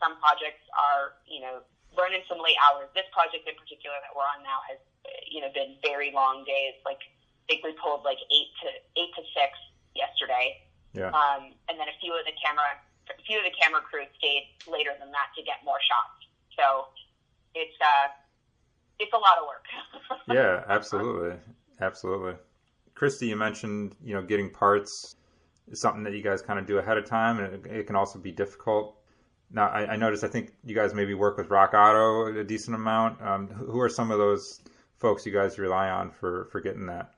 some 0.00 0.16
projects 0.20 0.64
are, 0.72 1.20
you 1.28 1.40
know, 1.44 1.60
burning 1.92 2.24
some 2.28 2.40
late 2.40 2.56
hours. 2.68 2.88
This 2.96 3.08
project 3.12 3.44
in 3.44 3.56
particular 3.56 3.96
that 4.00 4.12
we're 4.16 4.24
on 4.24 4.40
now 4.44 4.60
has, 4.68 4.80
you 5.28 5.44
know, 5.44 5.52
been 5.52 5.76
very 5.84 6.12
long 6.12 6.44
days. 6.48 6.76
Like, 6.84 7.00
I 7.00 7.44
think 7.48 7.60
we 7.64 7.76
pulled 7.76 8.04
like 8.08 8.20
eight 8.32 8.50
to 8.64 8.68
eight 8.96 9.12
to 9.16 9.22
six 9.36 9.52
yesterday, 9.94 10.60
Yeah. 10.92 11.12
um, 11.12 11.52
and 11.68 11.76
then 11.80 11.88
a 11.88 11.96
few 12.00 12.12
of 12.16 12.24
the 12.24 12.36
camera, 12.40 12.76
a 13.08 13.16
few 13.24 13.38
of 13.38 13.44
the 13.44 13.54
camera 13.54 13.80
crews 13.84 14.08
stayed 14.18 14.48
later 14.68 14.92
than 14.98 15.12
that 15.12 15.32
to 15.36 15.40
get 15.44 15.60
more 15.64 15.80
shots. 15.80 16.18
So 16.56 16.88
it's 17.54 17.76
uh, 17.80 18.08
it's 18.98 19.12
a 19.12 19.20
lot 19.20 19.36
of 19.40 19.44
work. 19.46 19.64
Yeah, 20.28 20.64
absolutely. 20.68 21.38
Absolutely. 21.80 22.34
Cristy, 22.96 23.28
you 23.28 23.36
mentioned, 23.36 23.94
you 24.02 24.12
know, 24.14 24.22
getting 24.22 24.50
parts 24.50 25.14
is 25.70 25.80
something 25.80 26.04
that 26.04 26.12
you 26.12 26.22
guys 26.22 26.42
kind 26.42 26.58
of 26.58 26.66
do 26.66 26.78
ahead 26.78 26.96
of 26.96 27.04
time, 27.04 27.38
and 27.38 27.54
it, 27.54 27.66
it 27.66 27.86
can 27.86 27.96
also 27.96 28.18
be 28.18 28.32
difficult. 28.32 28.96
Now, 29.50 29.68
I, 29.68 29.92
I 29.92 29.96
noticed, 29.96 30.24
I 30.24 30.28
think 30.28 30.52
you 30.64 30.74
guys 30.74 30.94
maybe 30.94 31.14
work 31.14 31.36
with 31.36 31.50
Rock 31.50 31.72
Auto 31.74 32.26
a 32.26 32.44
decent 32.44 32.74
amount. 32.74 33.22
Um, 33.22 33.48
who 33.48 33.80
are 33.80 33.88
some 33.88 34.10
of 34.10 34.18
those 34.18 34.60
folks 34.98 35.24
you 35.26 35.32
guys 35.32 35.58
rely 35.58 35.88
on 35.88 36.10
for, 36.10 36.48
for 36.50 36.60
getting 36.60 36.86
that? 36.86 37.12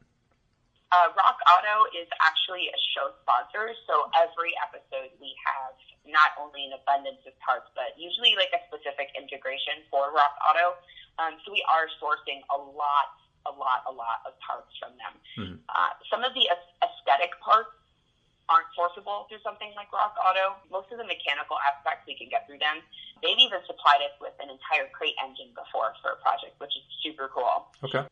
Uh, 0.93 1.13
Rock 1.17 1.37
Auto 1.45 1.85
is 1.93 2.09
actually 2.25 2.69
a 2.73 2.79
show 2.97 3.13
sponsor, 3.21 3.73
so 3.85 4.09
every 4.17 4.53
episode 4.65 5.13
we 5.21 5.37
have 5.45 5.77
not 6.09 6.33
only 6.41 6.65
an 6.65 6.73
abundance 6.73 7.21
of 7.29 7.37
parts, 7.45 7.69
but 7.77 7.93
usually 8.01 8.33
like 8.41 8.49
a 8.57 8.61
specific 8.73 9.13
integration 9.13 9.85
for 9.93 10.09
Rock 10.17 10.33
Auto. 10.49 10.81
Um, 11.21 11.37
so 11.45 11.53
we 11.53 11.61
are 11.69 11.93
sourcing 12.01 12.41
a 12.49 12.57
lot, 12.57 13.13
a 13.45 13.53
lot, 13.53 13.85
a 13.85 13.93
lot 13.93 14.25
of 14.25 14.33
parts 14.41 14.73
from 14.81 14.97
them. 14.97 15.15
Mhm. 15.37 15.55
Uh, 15.69 15.93
some 16.09 16.25
of 16.25 16.33
the 16.33 16.49
aesthetic 16.81 17.37
parts 17.45 17.69
aren't 18.49 18.69
sourceable 18.73 19.29
through 19.29 19.45
something 19.45 19.71
like 19.77 19.93
Rock 19.93 20.17
Auto. 20.17 20.57
Most 20.73 20.89
of 20.91 20.99
the 20.99 21.09
mechanical 21.09 21.61
aspects 21.65 22.09
we 22.09 22.17
can 22.17 22.33
get 22.33 22.49
through 22.49 22.61
them. 22.61 22.81
They've 23.21 23.39
even 23.39 23.61
supplied 23.69 24.01
us 24.05 24.17
with 24.19 24.35
an 24.41 24.49
entire 24.49 24.89
crate 24.93 25.17
engine 25.21 25.53
before 25.53 25.93
for 26.01 26.17
a 26.17 26.19
project, 26.25 26.57
which 26.59 26.73
is 26.73 26.85
super 27.05 27.29
cool. 27.29 27.69
Okay. 27.85 28.03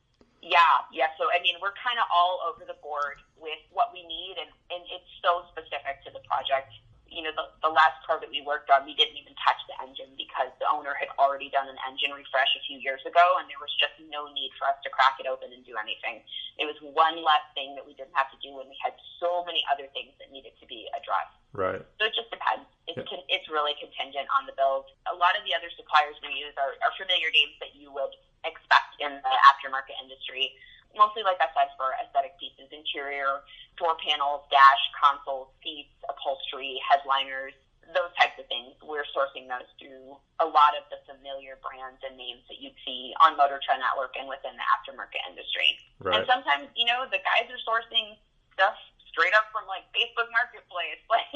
Yeah, 0.45 0.87
yeah. 0.95 1.11
So 1.19 1.27
I 1.33 1.43
mean, 1.43 1.59
we're 1.59 1.75
kind 1.75 1.99
of 1.99 2.07
all 2.13 2.45
over 2.47 2.63
the 2.63 2.79
board 2.79 3.19
with 3.35 3.59
what 3.75 3.91
we 3.91 4.07
need, 4.07 4.39
and 4.39 4.53
and 4.71 4.85
it's 4.93 5.09
so 5.19 5.43
specific 5.51 6.05
to 6.07 6.15
the 6.15 6.23
project. 6.29 6.71
You 7.17 7.25
know, 7.25 7.33
the 7.33 7.49
the 7.65 7.73
last 7.73 7.97
car 8.05 8.21
that 8.21 8.29
we 8.29 8.45
worked 8.45 8.69
on, 8.69 8.85
we 8.85 8.93
didn't 8.93 9.17
even 9.17 9.33
touch 9.41 9.57
the 9.65 9.73
engine 9.81 10.13
because 10.21 10.53
the 10.61 10.69
owner 10.69 10.93
had 10.93 11.09
already 11.17 11.49
done 11.49 11.65
an 11.65 11.81
engine 11.89 12.13
refresh 12.13 12.53
a 12.53 12.63
few 12.69 12.77
years 12.77 13.01
ago, 13.09 13.41
and 13.41 13.49
there 13.49 13.57
was 13.57 13.73
just 13.81 13.97
no 14.13 14.29
need 14.37 14.53
for 14.61 14.69
us 14.69 14.77
to 14.85 14.93
crack 14.93 15.17
it 15.17 15.25
open 15.25 15.49
and 15.49 15.65
do 15.65 15.81
anything. 15.81 16.21
It 16.61 16.69
was 16.69 16.77
one 16.85 17.17
less 17.25 17.41
thing 17.57 17.73
that 17.73 17.89
we 17.89 17.97
didn't 17.97 18.13
have 18.13 18.29
to 18.37 18.39
do 18.45 18.53
when 18.61 18.69
we 18.69 18.77
had 18.85 18.93
so 19.17 19.41
many 19.49 19.65
other 19.73 19.89
things 19.97 20.13
that 20.21 20.29
needed 20.29 20.53
to 20.61 20.69
be 20.69 20.85
addressed. 20.93 21.33
Right. 21.57 21.81
So 21.97 22.05
it 22.05 22.13
just 22.13 22.29
depends. 22.29 22.69
It's 22.85 23.01
Yeah. 23.01 23.09
con- 23.09 23.25
it's 23.33 23.49
really 23.49 23.73
contingent 23.81 24.29
on 24.37 24.45
the 24.45 24.53
build. 24.53 24.93
A 25.09 25.17
lot 25.17 25.33
of 25.41 25.43
the 25.49 25.57
other 25.57 25.73
suppliers 25.73 26.21
we 26.21 26.37
use 26.37 26.53
are, 26.61 26.77
are 26.85 26.93
familiar 27.01 27.33
names 27.33 27.57
that 27.65 27.73
you 27.73 27.89
would 27.97 28.13
expect 28.45 28.93
in 29.01 29.09
the 29.25 29.35
aftermarket 29.49 29.97
industry. 30.05 30.53
Mostly, 30.97 31.23
like 31.23 31.39
I 31.39 31.49
said, 31.53 31.71
for 31.77 31.93
aesthetic 32.01 32.35
pieces, 32.41 32.69
interior, 32.73 33.45
door 33.77 33.97
panels, 34.01 34.45
dash, 34.51 34.83
consoles, 34.97 35.53
seats, 35.63 35.93
upholstery, 36.09 36.81
headliners, 36.85 37.53
those 37.95 38.11
types 38.19 38.35
of 38.41 38.49
things. 38.51 38.75
We're 38.83 39.07
sourcing 39.15 39.47
those 39.47 39.69
through 39.79 40.19
a 40.43 40.47
lot 40.49 40.75
of 40.75 40.89
the 40.91 40.99
familiar 41.07 41.61
brands 41.63 42.03
and 42.03 42.19
names 42.19 42.43
that 42.51 42.59
you'd 42.59 42.75
see 42.83 43.15
on 43.23 43.39
Motor 43.39 43.63
Trend 43.63 43.79
Network 43.85 44.17
and 44.19 44.27
within 44.27 44.57
the 44.59 44.67
aftermarket 44.75 45.23
industry. 45.31 45.79
Right. 46.03 46.19
And 46.19 46.23
sometimes, 46.27 46.67
you 46.75 46.89
know, 46.89 47.07
the 47.07 47.23
guys 47.23 47.47
are 47.47 47.61
sourcing 47.63 48.19
stuff 48.59 48.75
straight 49.07 49.33
up 49.39 49.49
from 49.55 49.65
like 49.71 49.87
Facebook 49.95 50.29
Marketplace. 50.35 51.01
Like, 51.07 51.31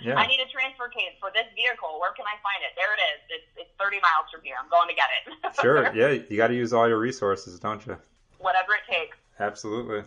Yeah. 0.00 0.14
I 0.14 0.30
need 0.30 0.38
a 0.38 0.46
transfer 0.46 0.86
case 0.88 1.18
for 1.18 1.34
this 1.34 1.50
vehicle. 1.58 1.98
Where 1.98 2.14
can 2.14 2.22
I 2.24 2.38
find 2.38 2.62
it? 2.62 2.70
There 2.78 2.94
it 2.94 3.02
is. 3.02 3.18
It's, 3.28 3.66
it's 3.66 3.72
30 3.82 3.98
miles 3.98 4.30
from 4.30 4.46
here. 4.46 4.54
I'm 4.54 4.70
going 4.70 4.86
to 4.86 4.94
get 4.94 5.10
it. 5.18 5.26
Sure. 5.60 5.90
Yeah, 5.98 6.22
you 6.30 6.36
got 6.38 6.48
to 6.48 6.54
use 6.54 6.72
all 6.72 6.86
your 6.86 6.98
resources, 7.02 7.58
don't 7.58 7.84
you? 7.84 7.98
Whatever 8.38 8.72
it 8.74 8.90
takes. 8.90 9.16
Absolutely. 9.38 10.02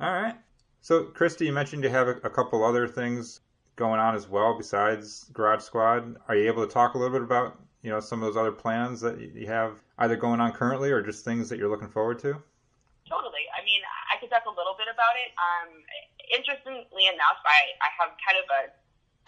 All 0.00 0.12
right. 0.12 0.36
So, 0.80 1.04
Cristy, 1.04 1.46
you 1.46 1.52
mentioned 1.52 1.84
you 1.84 1.90
have 1.90 2.08
a, 2.08 2.16
a 2.24 2.30
couple 2.30 2.64
other 2.64 2.88
things 2.88 3.40
going 3.76 4.00
on 4.00 4.14
as 4.14 4.28
well 4.28 4.56
besides 4.56 5.26
Garage 5.32 5.62
Squad. 5.62 6.16
Are 6.28 6.36
you 6.36 6.46
able 6.48 6.66
to 6.66 6.72
talk 6.72 6.94
a 6.94 6.98
little 6.98 7.12
bit 7.12 7.22
about, 7.22 7.58
you 7.82 7.90
know, 7.90 8.00
some 8.00 8.22
of 8.22 8.26
those 8.26 8.36
other 8.36 8.52
plans 8.52 9.00
that 9.00 9.20
you 9.20 9.46
have 9.46 9.76
either 9.98 10.16
going 10.16 10.40
on 10.40 10.52
currently 10.52 10.90
or 10.90 11.02
just 11.02 11.24
things 11.24 11.48
that 11.48 11.58
you're 11.58 11.68
looking 11.68 11.88
forward 11.88 12.18
to? 12.20 12.36
Totally. 13.08 13.44
I 13.52 13.64
mean, 13.64 13.82
I 14.08 14.16
could 14.20 14.30
talk 14.30 14.46
a 14.46 14.54
little 14.54 14.76
bit 14.76 14.88
about 14.88 15.16
it. 15.20 15.32
Um, 15.36 15.68
interestingly 16.32 17.06
enough, 17.10 17.40
I, 17.44 17.74
I 17.82 17.88
have 18.00 18.16
kind 18.22 18.38
of 18.38 18.46
a 18.48 18.60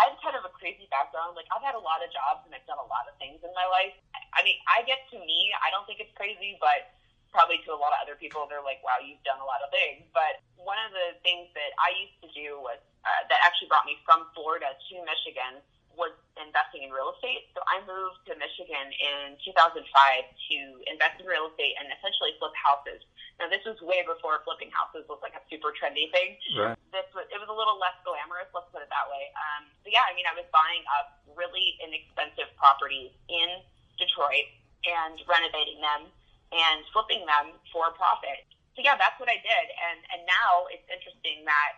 I 0.01 0.09
have 0.11 0.19
kind 0.25 0.35
of 0.35 0.43
a 0.43 0.53
crazy 0.57 0.89
background. 0.91 1.37
Like 1.37 1.47
I've 1.53 1.63
had 1.63 1.77
a 1.77 1.85
lot 1.85 2.01
of 2.03 2.11
jobs 2.11 2.43
and 2.49 2.51
I've 2.57 2.65
done 2.67 2.81
a 2.81 2.89
lot 2.91 3.07
of 3.07 3.15
things 3.23 3.45
in 3.45 3.53
my 3.55 3.69
life. 3.69 3.95
I 4.35 4.43
mean, 4.43 4.57
I 4.67 4.83
get 4.83 5.05
to 5.15 5.19
me, 5.21 5.53
I 5.63 5.71
don't 5.71 5.85
think 5.87 6.01
it's 6.01 6.11
crazy, 6.17 6.59
but 6.59 6.91
probably 7.33 7.59
to 7.65 7.73
a 7.73 7.81
lot 7.81 7.97
of 7.97 8.05
other 8.05 8.15
people, 8.15 8.47
they're 8.47 8.65
like, 8.65 8.85
"Wow, 8.85 9.01
you've 9.01 9.23
done 9.25 9.41
a 9.41 9.49
lot 9.49 9.65
of 9.65 9.73
things." 9.73 10.05
But 10.13 10.45
one 10.61 10.79
of 10.85 10.93
the 10.93 11.19
things 11.25 11.49
that 11.57 11.73
I 11.81 11.97
used 11.97 12.21
to 12.23 12.31
do 12.37 12.61
was 12.61 12.79
uh, 13.03 13.23
that 13.27 13.41
actually 13.43 13.73
brought 13.73 13.89
me 13.89 13.99
from 14.05 14.31
Florida 14.37 14.77
to 14.77 14.95
Michigan 15.03 15.65
was 15.97 16.13
investing 16.41 16.85
in 16.85 16.91
real 16.91 17.13
estate. 17.13 17.53
So 17.53 17.61
I 17.69 17.85
moved 17.85 18.25
to 18.29 18.33
Michigan 18.41 18.89
in 18.97 19.37
2005 19.45 19.85
to 19.85 20.59
invest 20.89 21.21
in 21.21 21.29
real 21.29 21.53
estate 21.53 21.77
and 21.77 21.89
essentially 21.93 22.33
flip 22.41 22.57
houses. 22.57 23.05
Now 23.37 23.49
this 23.53 23.65
was 23.69 23.77
way 23.85 24.01
before 24.05 24.41
flipping 24.45 24.73
houses 24.73 25.05
was 25.09 25.21
like 25.21 25.37
a 25.37 25.43
super 25.53 25.73
trendy 25.77 26.09
thing. 26.13 26.37
Right. 26.57 26.77
This 26.93 27.09
was 27.13 27.29
it 27.29 27.39
was 27.41 27.49
a 27.49 27.57
little 27.57 27.77
less 27.77 27.97
glamorous, 28.05 28.49
let's 28.57 28.69
put 28.73 28.81
it 28.81 28.91
that 28.93 29.07
way. 29.09 29.33
Um, 29.37 29.69
but 29.85 29.93
yeah, 29.93 30.05
I 30.09 30.17
mean 30.17 30.25
I 30.29 30.35
was 30.37 30.49
buying 30.53 30.85
up 31.01 31.21
really 31.37 31.77
inexpensive 31.81 32.49
properties 32.57 33.13
in 33.29 33.61
Detroit 34.01 34.49
and 34.89 35.21
renovating 35.29 35.81
them 35.81 36.09
and 36.53 36.85
flipping 36.93 37.25
them 37.25 37.57
for 37.73 37.91
profit. 37.97 38.45
So 38.77 38.85
yeah, 38.85 38.97
that's 39.01 39.17
what 39.17 39.29
I 39.29 39.41
did. 39.41 39.67
And 39.73 39.99
and 40.13 40.21
now 40.29 40.69
it's 40.69 40.85
interesting 40.93 41.45
that 41.49 41.73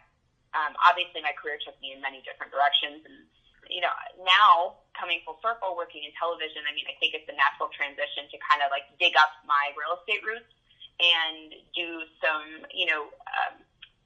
um, 0.54 0.74
obviously 0.82 1.22
my 1.22 1.34
career 1.34 1.58
took 1.62 1.78
me 1.78 1.94
in 1.94 2.02
many 2.02 2.22
different 2.26 2.50
directions 2.50 3.06
and 3.06 3.26
you 3.70 3.80
know, 3.80 3.92
now 4.24 4.80
coming 4.96 5.20
full 5.24 5.40
circle, 5.40 5.76
working 5.76 6.04
in 6.04 6.12
television, 6.16 6.64
I 6.68 6.72
mean, 6.76 6.84
I 6.88 6.94
think 7.00 7.16
it's 7.16 7.28
a 7.28 7.36
natural 7.36 7.72
transition 7.72 8.28
to 8.30 8.36
kind 8.44 8.60
of 8.60 8.68
like 8.70 8.86
dig 9.00 9.16
up 9.16 9.40
my 9.48 9.72
real 9.76 9.96
estate 10.00 10.22
roots 10.22 10.48
and 11.00 11.56
do 11.74 12.06
some, 12.22 12.68
you 12.70 12.86
know, 12.86 13.10
um, 13.10 13.54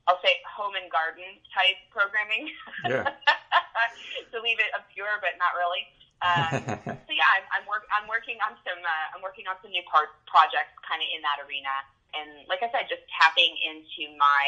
I'll 0.08 0.20
say 0.24 0.40
home 0.48 0.72
and 0.72 0.88
garden 0.88 1.36
type 1.52 1.76
programming. 1.92 2.48
Yeah. 2.88 3.04
to 4.32 4.40
leave 4.40 4.56
it 4.56 4.72
obscure, 4.72 5.20
but 5.20 5.36
not 5.36 5.52
really. 5.52 5.84
Um, 6.18 6.50
so 7.06 7.12
yeah, 7.14 7.30
I'm, 7.38 7.46
I'm 7.54 7.64
work 7.70 7.86
I'm 7.94 8.06
working 8.10 8.38
on 8.42 8.58
some 8.66 8.80
uh, 8.80 9.14
I'm 9.14 9.22
working 9.22 9.46
on 9.46 9.56
some 9.62 9.70
new 9.70 9.84
part 9.86 10.10
projects 10.26 10.74
kind 10.82 10.98
of 10.98 11.08
in 11.10 11.22
that 11.22 11.38
arena, 11.44 11.74
and 12.14 12.46
like 12.50 12.62
I 12.62 12.68
said, 12.74 12.90
just 12.90 13.06
tapping 13.14 13.54
into 13.62 14.10
my 14.18 14.46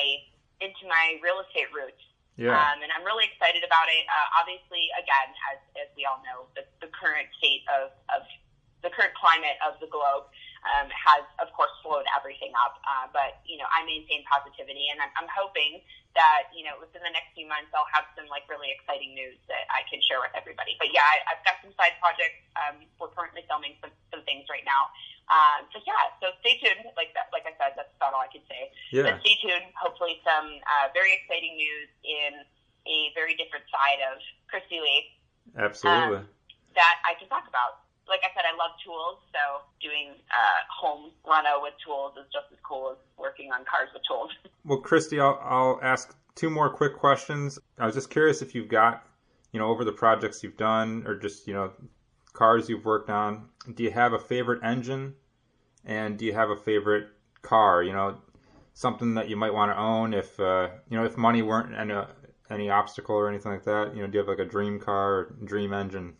into 0.61 0.85
my 0.91 1.17
real 1.23 1.41
estate 1.41 1.71
roots 1.71 2.03
yeah. 2.41 2.57
Um, 2.57 2.81
and 2.81 2.89
I'm 2.89 3.05
really 3.05 3.29
excited 3.29 3.61
about 3.61 3.93
it. 3.93 4.09
Uh, 4.09 4.41
obviously, 4.41 4.89
again, 4.97 5.29
as, 5.53 5.61
as 5.77 5.89
we 5.93 6.09
all 6.09 6.25
know, 6.25 6.49
the, 6.57 6.65
the 6.81 6.89
current 6.89 7.29
state 7.37 7.69
of, 7.69 7.93
of 8.09 8.25
the 8.81 8.89
current 8.89 9.13
climate 9.13 9.61
of 9.61 9.77
the 9.77 9.91
globe 9.93 10.25
um, 10.67 10.93
has, 10.93 11.25
of 11.41 11.49
course, 11.57 11.73
slowed 11.81 12.05
everything 12.13 12.53
up. 12.57 12.77
Uh, 12.85 13.09
but 13.13 13.41
you 13.49 13.57
know, 13.57 13.69
I 13.73 13.85
maintain 13.89 14.21
positivity, 14.29 14.93
and 14.93 15.01
I'm, 15.01 15.13
I'm 15.17 15.31
hoping 15.33 15.81
that 16.13 16.51
you 16.53 16.67
know 16.67 16.77
within 16.83 17.01
the 17.07 17.13
next 17.15 17.33
few 17.39 17.47
months 17.47 17.71
I'll 17.73 17.89
have 17.95 18.05
some 18.19 18.27
like 18.29 18.45
really 18.51 18.69
exciting 18.75 19.15
news 19.17 19.39
that 19.49 19.65
I 19.73 19.87
can 19.89 20.03
share 20.05 20.21
with 20.21 20.35
everybody. 20.37 20.77
But 20.77 20.93
yeah, 20.93 21.07
I, 21.07 21.35
I've 21.35 21.43
got 21.47 21.63
some 21.65 21.73
side 21.81 21.97
projects. 22.03 22.45
Um, 22.59 22.85
we're 23.01 23.13
currently 23.15 23.47
filming 23.49 23.79
some, 23.81 23.95
some 24.13 24.23
things 24.29 24.51
right 24.53 24.65
now. 24.67 24.93
Um, 25.31 25.65
so 25.71 25.79
yeah, 25.87 26.13
so 26.19 26.35
stay 26.45 26.59
tuned. 26.59 26.91
Like 26.99 27.15
that, 27.17 27.31
like 27.33 27.47
I 27.47 27.55
said, 27.57 27.79
that's 27.79 27.95
about 27.97 28.13
all 28.13 28.25
I 28.25 28.31
can 28.31 28.45
say. 28.51 28.69
Yeah. 28.91 29.09
But 29.09 29.23
stay 29.25 29.39
tuned. 29.41 29.71
Hopefully, 29.79 30.21
some 30.27 30.61
uh, 30.67 30.91
very 30.93 31.15
exciting 31.17 31.57
news 31.57 31.89
in 32.05 32.45
a 32.85 33.15
very 33.17 33.39
different 33.39 33.65
side 33.71 34.03
of 34.13 34.19
Cristy 34.51 34.83
Lee. 34.83 35.15
Absolutely. 35.57 36.27
Um, 36.27 36.29
that 36.75 36.97
I 37.07 37.15
can 37.19 37.29
talk 37.31 37.47
about. 37.49 37.87
Like 38.11 38.27
I 38.27 38.35
said, 38.35 38.43
I 38.43 38.59
love 38.59 38.75
tools, 38.85 39.23
so 39.31 39.63
doing 39.81 40.19
uh, 40.35 40.61
home 40.67 41.15
reno 41.25 41.63
with 41.63 41.75
tools 41.87 42.19
is 42.19 42.27
just 42.35 42.51
as 42.51 42.59
cool 42.67 42.91
as 42.91 42.99
working 43.17 43.53
on 43.55 43.65
cars 43.65 43.89
with 43.95 44.03
tools. 44.07 44.31
Well, 44.63 44.83
Cristy, 44.83 45.19
I'll, 45.19 45.41
I'll 45.43 45.81
ask 45.83 46.15
two 46.35 46.51
more 46.51 46.69
quick 46.69 46.95
questions. 46.95 47.59
I 47.79 47.87
was 47.87 47.95
just 47.95 48.11
curious 48.11 48.43
if 48.43 48.55
you've 48.55 48.69
got, 48.69 49.07
you 49.53 49.59
know, 49.59 49.69
over 49.69 49.85
the 49.85 49.93
projects 49.93 50.43
you've 50.43 50.59
done 50.59 51.03
or 51.07 51.15
just, 51.15 51.49
you 51.49 51.55
know, 51.55 51.73
cars 52.35 52.69
you've 52.69 52.85
worked 52.85 53.09
on, 53.09 53.49
do 53.75 53.83
you 53.83 53.91
have 53.91 54.13
a 54.13 54.19
favorite 54.19 54.63
engine 54.63 55.15
and 55.85 56.19
do 56.19 56.27
you 56.27 56.35
have 56.35 56.51
a 56.51 56.57
favorite 56.57 57.09
car? 57.41 57.83
You 57.83 57.93
know, 57.95 58.19
something 58.75 59.15
that 59.15 59.29
you 59.29 59.37
might 59.37 59.55
want 59.55 59.73
to 59.73 59.79
own 59.79 60.15
if, 60.15 60.39
uh, 60.39 60.69
you 60.89 60.97
know, 60.97 61.05
if 61.05 61.17
money 61.17 61.43
weren't 61.43 61.75
any, 61.75 61.95
any 62.51 62.71
obstacle 62.71 63.17
or 63.17 63.29
anything 63.29 63.53
like 63.53 63.65
that. 63.65 63.95
You 63.95 64.03
know, 64.03 64.09
do 64.09 64.15
you 64.15 64.19
have 64.19 64.29
like 64.29 64.47
a 64.47 64.51
dream 64.51 64.79
car 64.79 65.13
or 65.13 65.37
dream 65.45 65.73
engine? 65.73 66.17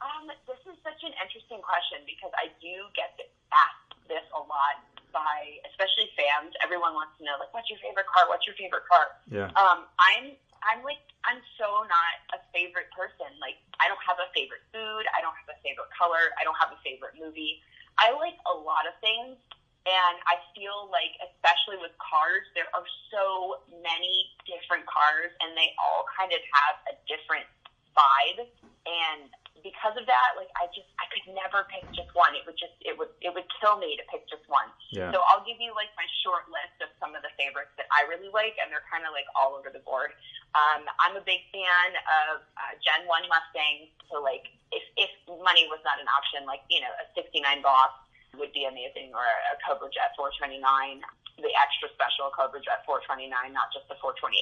Um, 0.00 0.26
this 0.46 0.58
is 0.66 0.78
such 0.82 1.02
an 1.02 1.12
interesting 1.22 1.53
question 1.64 2.04
because 2.04 2.30
I 2.36 2.52
do 2.60 2.88
get 2.92 3.16
asked 3.52 3.96
this 4.06 4.24
a 4.36 4.42
lot 4.44 4.84
by 5.14 5.62
especially 5.70 6.10
fans. 6.18 6.52
Everyone 6.60 6.92
wants 6.92 7.16
to 7.18 7.22
know 7.24 7.38
like, 7.38 7.54
what's 7.54 7.70
your 7.70 7.80
favorite 7.80 8.06
car? 8.10 8.26
What's 8.28 8.44
your 8.44 8.58
favorite 8.58 8.84
car? 8.90 9.06
Yeah. 9.30 9.48
Um, 9.56 9.88
I'm 9.96 10.36
I'm 10.64 10.80
like 10.84 11.00
I'm 11.24 11.40
so 11.56 11.84
not 11.86 12.14
a 12.36 12.40
favorite 12.50 12.90
person. 12.92 13.30
Like 13.40 13.60
I 13.80 13.88
don't 13.88 14.00
have 14.02 14.18
a 14.20 14.28
favorite 14.36 14.64
food. 14.72 15.04
I 15.12 15.22
don't 15.24 15.36
have 15.36 15.48
a 15.48 15.58
favorite 15.64 15.92
color. 15.94 16.32
I 16.36 16.44
don't 16.44 16.56
have 16.58 16.72
a 16.74 16.80
favorite 16.82 17.16
movie. 17.16 17.62
I 17.96 18.10
like 18.18 18.36
a 18.50 18.54
lot 18.58 18.90
of 18.90 18.94
things, 18.98 19.38
and 19.86 20.16
I 20.26 20.42
feel 20.56 20.90
like 20.90 21.14
especially 21.22 21.78
with 21.78 21.94
cars, 22.02 22.42
there 22.58 22.66
are 22.74 22.82
so 23.14 23.62
many 23.70 24.34
different 24.48 24.82
cars, 24.90 25.30
and 25.44 25.54
they 25.54 25.70
all 25.78 26.02
kind 26.10 26.34
of 26.34 26.42
have 26.42 26.76
a 26.90 26.94
different 27.06 27.46
vibe. 27.94 28.50
And 28.84 29.30
because 29.62 29.94
of 29.96 30.04
that, 30.10 30.36
like 30.36 30.50
I 30.58 30.68
just 30.74 30.90
never 31.30 31.64
pick 31.70 31.84
just 31.96 32.12
one. 32.12 32.32
It 32.36 32.44
would 32.44 32.58
just 32.58 32.76
it 32.84 32.96
would 32.96 33.12
it 33.24 33.32
would 33.32 33.48
kill 33.60 33.80
me 33.80 33.96
to 33.96 34.04
pick 34.10 34.28
just 34.28 34.44
one. 34.48 34.68
Yeah. 34.92 35.12
So 35.12 35.24
I'll 35.26 35.44
give 35.44 35.58
you 35.58 35.72
like 35.72 35.92
my 35.96 36.06
short 36.22 36.48
list 36.52 36.76
of 36.84 36.92
some 37.00 37.16
of 37.16 37.24
the 37.24 37.32
favorites 37.36 37.72
that 37.80 37.88
I 37.88 38.04
really 38.08 38.28
like, 38.32 38.56
and 38.60 38.68
they're 38.68 38.86
kind 38.88 39.08
of 39.08 39.12
like 39.16 39.28
all 39.32 39.56
over 39.56 39.72
the 39.72 39.82
board. 39.82 40.12
Um, 40.54 40.86
I'm 41.02 41.16
a 41.16 41.24
big 41.24 41.42
fan 41.50 41.90
of 42.30 42.44
uh, 42.56 42.72
Gen 42.80 43.08
One 43.08 43.24
Mustang. 43.26 43.90
So 44.12 44.20
like 44.20 44.50
if 44.70 44.84
if 44.96 45.12
money 45.28 45.66
was 45.72 45.80
not 45.82 45.98
an 45.98 46.08
option, 46.12 46.44
like 46.44 46.62
you 46.68 46.84
know 46.84 46.92
a 47.00 47.04
'69 47.16 47.42
Boss 47.64 47.92
would 48.36 48.52
be 48.52 48.66
amazing, 48.66 49.14
or 49.14 49.24
a 49.24 49.54
Cobra 49.62 49.88
Jet 49.94 50.12
429 50.18 51.00
the 51.44 51.52
extra 51.60 51.92
special 51.92 52.32
Cobra 52.32 52.58
Jet 52.64 52.80
429, 52.88 53.28
not 53.52 53.68
just 53.68 53.84
the 53.92 54.00
428. 54.00 54.32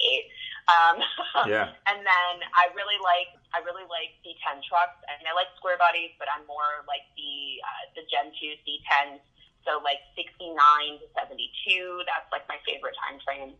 Um, 0.70 0.96
Yeah. 1.50 1.74
and 1.90 1.98
then 2.06 2.34
I 2.54 2.70
really 2.78 2.96
like 3.02 3.34
I 3.50 3.60
really 3.66 3.84
like 3.90 4.14
C10 4.22 4.62
trucks. 4.64 4.96
I 5.10 5.18
mean, 5.18 5.26
I 5.26 5.34
like 5.34 5.50
square 5.58 5.76
bodies, 5.76 6.14
but 6.16 6.30
I'm 6.30 6.46
more 6.46 6.86
like 6.86 7.04
the 7.18 7.58
uh, 7.60 7.84
the 7.98 8.02
Gen 8.06 8.30
2 8.38 8.62
C10s. 8.62 9.20
So 9.66 9.78
like 9.82 10.02
69 10.18 10.54
to 11.02 11.06
72. 11.14 12.06
That's 12.06 12.26
like 12.34 12.46
my 12.50 12.58
favorite 12.66 12.94
time 12.98 13.18
frame. 13.22 13.54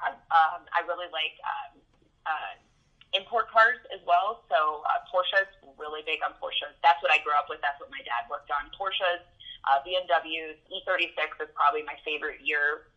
Um, 0.00 0.16
um, 0.32 0.60
I 0.72 0.80
really 0.88 1.08
like 1.12 1.36
um, 1.44 1.72
uh, 2.24 2.52
import 3.12 3.48
cars 3.52 3.76
as 3.92 4.00
well. 4.08 4.40
So 4.48 4.84
uh, 4.88 5.04
Porsche's 5.12 5.48
really 5.76 6.00
big 6.08 6.24
on 6.24 6.32
Porsches. 6.40 6.72
That's 6.80 7.00
what 7.04 7.12
I 7.12 7.20
grew 7.20 7.36
up 7.36 7.52
with. 7.52 7.60
That's 7.60 7.76
what 7.76 7.92
my 7.92 8.00
dad 8.08 8.24
worked 8.32 8.48
on. 8.56 8.72
Porsches, 8.72 9.20
uh, 9.68 9.80
BMWs, 9.84 10.56
E36 10.68 11.42
is 11.42 11.50
probably 11.54 11.82
my 11.84 11.96
favorite 12.04 12.40
year 12.44 12.88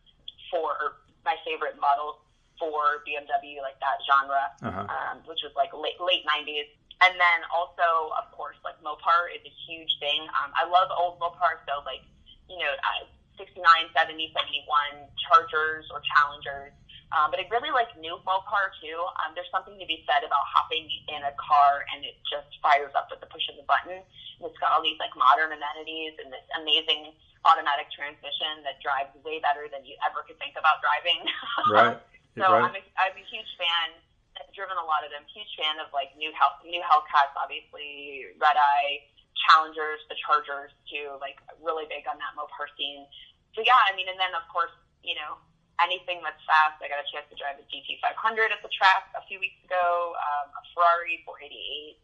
for 0.52 1.00
my 1.24 1.36
favorite 1.44 1.76
model 1.80 2.20
for 2.58 3.04
BMW, 3.06 3.62
like 3.62 3.78
that 3.80 3.98
genre, 4.04 4.50
Uh-huh. 4.62 4.86
um, 4.90 5.22
which 5.30 5.40
was 5.46 5.52
like 5.54 5.70
late 5.72 6.00
late 6.00 6.24
90s. 6.26 6.68
And 6.98 7.14
then 7.14 7.38
also, 7.54 8.10
of 8.18 8.26
course, 8.34 8.58
like 8.66 8.74
Mopar 8.82 9.30
is 9.30 9.38
a 9.46 9.54
huge 9.70 9.92
thing. 10.02 10.26
Um, 10.42 10.50
I 10.58 10.66
love 10.66 10.90
old 10.98 11.20
Mopar, 11.22 11.62
so 11.68 11.80
like 11.86 12.02
you 12.50 12.58
know, 12.58 12.72
uh, 12.74 13.06
69, 13.38 13.62
70, 13.94 14.32
71 14.34 15.06
Chargers 15.28 15.86
or 15.94 16.02
Challengers. 16.16 16.72
Um, 17.08 17.32
but 17.32 17.40
I 17.40 17.48
really 17.48 17.72
like 17.72 17.88
new 17.96 18.20
Mopar 18.28 18.68
too. 18.84 19.00
Um, 19.24 19.32
there's 19.32 19.48
something 19.48 19.72
to 19.80 19.88
be 19.88 20.04
said 20.04 20.28
about 20.28 20.44
hopping 20.44 20.84
in 21.08 21.24
a 21.24 21.32
car 21.40 21.88
and 21.88 22.04
it 22.04 22.20
just 22.28 22.52
fires 22.60 22.92
up 22.92 23.08
with 23.08 23.24
the 23.24 23.30
push 23.32 23.48
of 23.48 23.56
the 23.56 23.64
button. 23.64 24.04
And 24.04 24.42
it's 24.44 24.60
got 24.60 24.76
all 24.76 24.84
these 24.84 25.00
like 25.00 25.16
modern 25.16 25.56
amenities 25.56 26.20
and 26.20 26.28
this 26.28 26.44
amazing 26.60 27.16
automatic 27.48 27.88
transmission 27.88 28.60
that 28.68 28.76
drives 28.84 29.08
way 29.24 29.40
better 29.40 29.72
than 29.72 29.88
you 29.88 29.96
ever 30.04 30.20
could 30.28 30.36
think 30.36 30.60
about 30.60 30.84
driving. 30.84 31.24
Right. 31.68 31.98
so 32.38 32.48
right. 32.48 32.64
I'm 32.64 32.76
a, 32.76 32.82
I'm 32.96 33.16
a 33.16 33.26
huge 33.28 33.50
fan. 33.58 33.98
I've 34.38 34.52
driven 34.54 34.78
a 34.78 34.86
lot 34.86 35.02
of 35.02 35.10
them. 35.10 35.26
Huge 35.32 35.50
fan 35.58 35.80
of 35.82 35.90
like 35.96 36.14
new 36.14 36.30
Hell, 36.36 36.60
new 36.62 36.80
Hellcats, 36.84 37.34
obviously 37.34 38.30
Red 38.36 38.56
Eye, 38.56 39.04
Challengers, 39.48 40.00
the 40.12 40.16
Chargers 40.22 40.70
too. 40.86 41.16
Like 41.24 41.40
really 41.60 41.88
big 41.88 42.04
on 42.04 42.20
that 42.20 42.36
Mopar 42.36 42.68
scene. 42.76 43.08
So 43.56 43.64
yeah, 43.64 43.80
I 43.88 43.96
mean, 43.96 44.06
and 44.06 44.16
then 44.20 44.32
of 44.36 44.46
course, 44.52 44.72
you 45.02 45.18
know, 45.18 45.40
anything 45.82 46.20
that's 46.22 46.40
fast. 46.46 46.78
I 46.82 46.88
got 46.90 46.98
a 47.02 47.08
chance 47.10 47.26
to 47.30 47.36
drive 47.38 47.58
a 47.60 47.64
GT500 47.70 48.50
at 48.50 48.60
the 48.62 48.72
track 48.74 49.10
a 49.14 49.22
few 49.26 49.38
weeks 49.38 49.58
ago, 49.64 50.14
um, 50.18 50.50
a 50.54 50.62
Ferrari 50.74 51.22
488. 51.24 51.98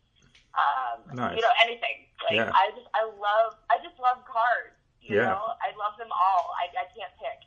Um, 0.54 0.98
Nice. 1.18 1.36
You 1.36 1.42
know, 1.42 1.54
anything. 1.62 2.06
Like 2.22 2.38
Yeah. 2.38 2.50
I 2.54 2.70
just, 2.74 2.86
I 2.94 3.04
love, 3.04 3.58
I 3.70 3.76
just 3.82 3.98
love 3.98 4.22
cars. 4.24 4.72
You 5.02 5.16
Yeah. 5.16 5.34
know, 5.36 5.52
I 5.60 5.74
love 5.76 5.98
them 5.98 6.08
all. 6.14 6.54
I, 6.56 6.70
I 6.80 6.86
can't 6.94 7.12
pick. 7.20 7.38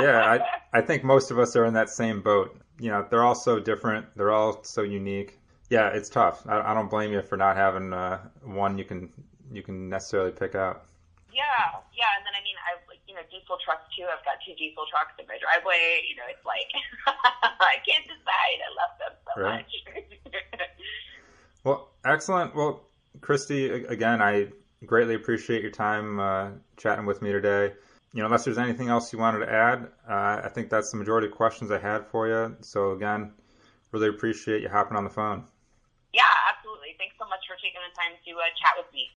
yeah, 0.02 0.40
I, 0.72 0.78
I 0.78 0.80
think 0.80 1.04
most 1.04 1.30
of 1.30 1.38
us 1.38 1.54
are 1.54 1.64
in 1.64 1.74
that 1.74 1.90
same 1.90 2.20
boat. 2.20 2.58
You 2.80 2.90
know, 2.90 3.06
they're 3.08 3.22
all 3.22 3.34
so 3.34 3.60
different. 3.60 4.06
They're 4.16 4.32
all 4.32 4.64
so 4.64 4.82
unique. 4.82 5.38
Yeah, 5.68 5.88
it's 5.88 6.08
tough. 6.08 6.42
I, 6.48 6.72
I 6.72 6.74
don't 6.74 6.90
blame 6.90 7.12
you 7.12 7.22
for 7.22 7.36
not 7.36 7.56
having 7.56 7.92
uh, 7.92 8.18
one 8.42 8.76
you 8.78 8.84
can 8.84 9.12
you 9.52 9.62
can 9.62 9.88
necessarily 9.88 10.32
pick 10.32 10.54
out. 10.54 10.86
Yeah, 11.32 11.78
yeah, 11.94 12.10
and 12.18 12.26
then 12.26 12.34
I 12.34 12.42
mean, 12.42 12.56
you 13.10 13.18
know, 13.18 13.26
diesel 13.26 13.58
trucks 13.58 13.90
too. 13.90 14.06
I've 14.06 14.22
got 14.22 14.38
two 14.46 14.54
diesel 14.54 14.86
trucks 14.86 15.18
in 15.18 15.26
my 15.26 15.34
driveway. 15.42 16.06
You 16.06 16.14
know, 16.14 16.30
it's 16.30 16.46
like 16.46 16.70
I 17.58 17.82
can't 17.82 18.06
decide. 18.06 18.58
I 18.62 18.70
love 18.78 18.94
them 19.02 19.14
so 19.26 19.32
right. 19.42 19.66
much. 19.66 19.72
well, 21.64 21.90
excellent. 22.06 22.54
Well, 22.54 22.86
Cristy, 23.18 23.90
again, 23.90 24.22
I 24.22 24.54
greatly 24.86 25.14
appreciate 25.14 25.62
your 25.62 25.72
time 25.74 26.20
uh, 26.20 26.50
chatting 26.76 27.04
with 27.04 27.20
me 27.20 27.32
today. 27.32 27.74
You 28.14 28.20
know, 28.20 28.26
unless 28.26 28.44
there's 28.44 28.58
anything 28.58 28.88
else 28.88 29.12
you 29.12 29.18
wanted 29.18 29.46
to 29.46 29.50
add, 29.52 29.88
uh, 30.08 30.42
I 30.46 30.50
think 30.54 30.70
that's 30.70 30.90
the 30.90 30.96
majority 30.96 31.26
of 31.26 31.34
questions 31.34 31.70
I 31.70 31.78
had 31.78 32.06
for 32.06 32.28
you. 32.28 32.56
So 32.60 32.92
again, 32.92 33.32
really 33.92 34.08
appreciate 34.08 34.62
you 34.62 34.68
hopping 34.68 34.96
on 34.96 35.04
the 35.04 35.10
phone. 35.10 35.44
Yeah, 36.12 36.26
absolutely. 36.50 36.98
Thanks 36.98 37.14
so 37.18 37.26
much 37.30 37.42
for 37.46 37.54
taking 37.62 37.78
the 37.78 37.94
time 37.94 38.18
to 38.18 38.30
uh, 38.34 38.50
chat 38.58 38.74
with 38.78 38.90
me. 38.92 39.06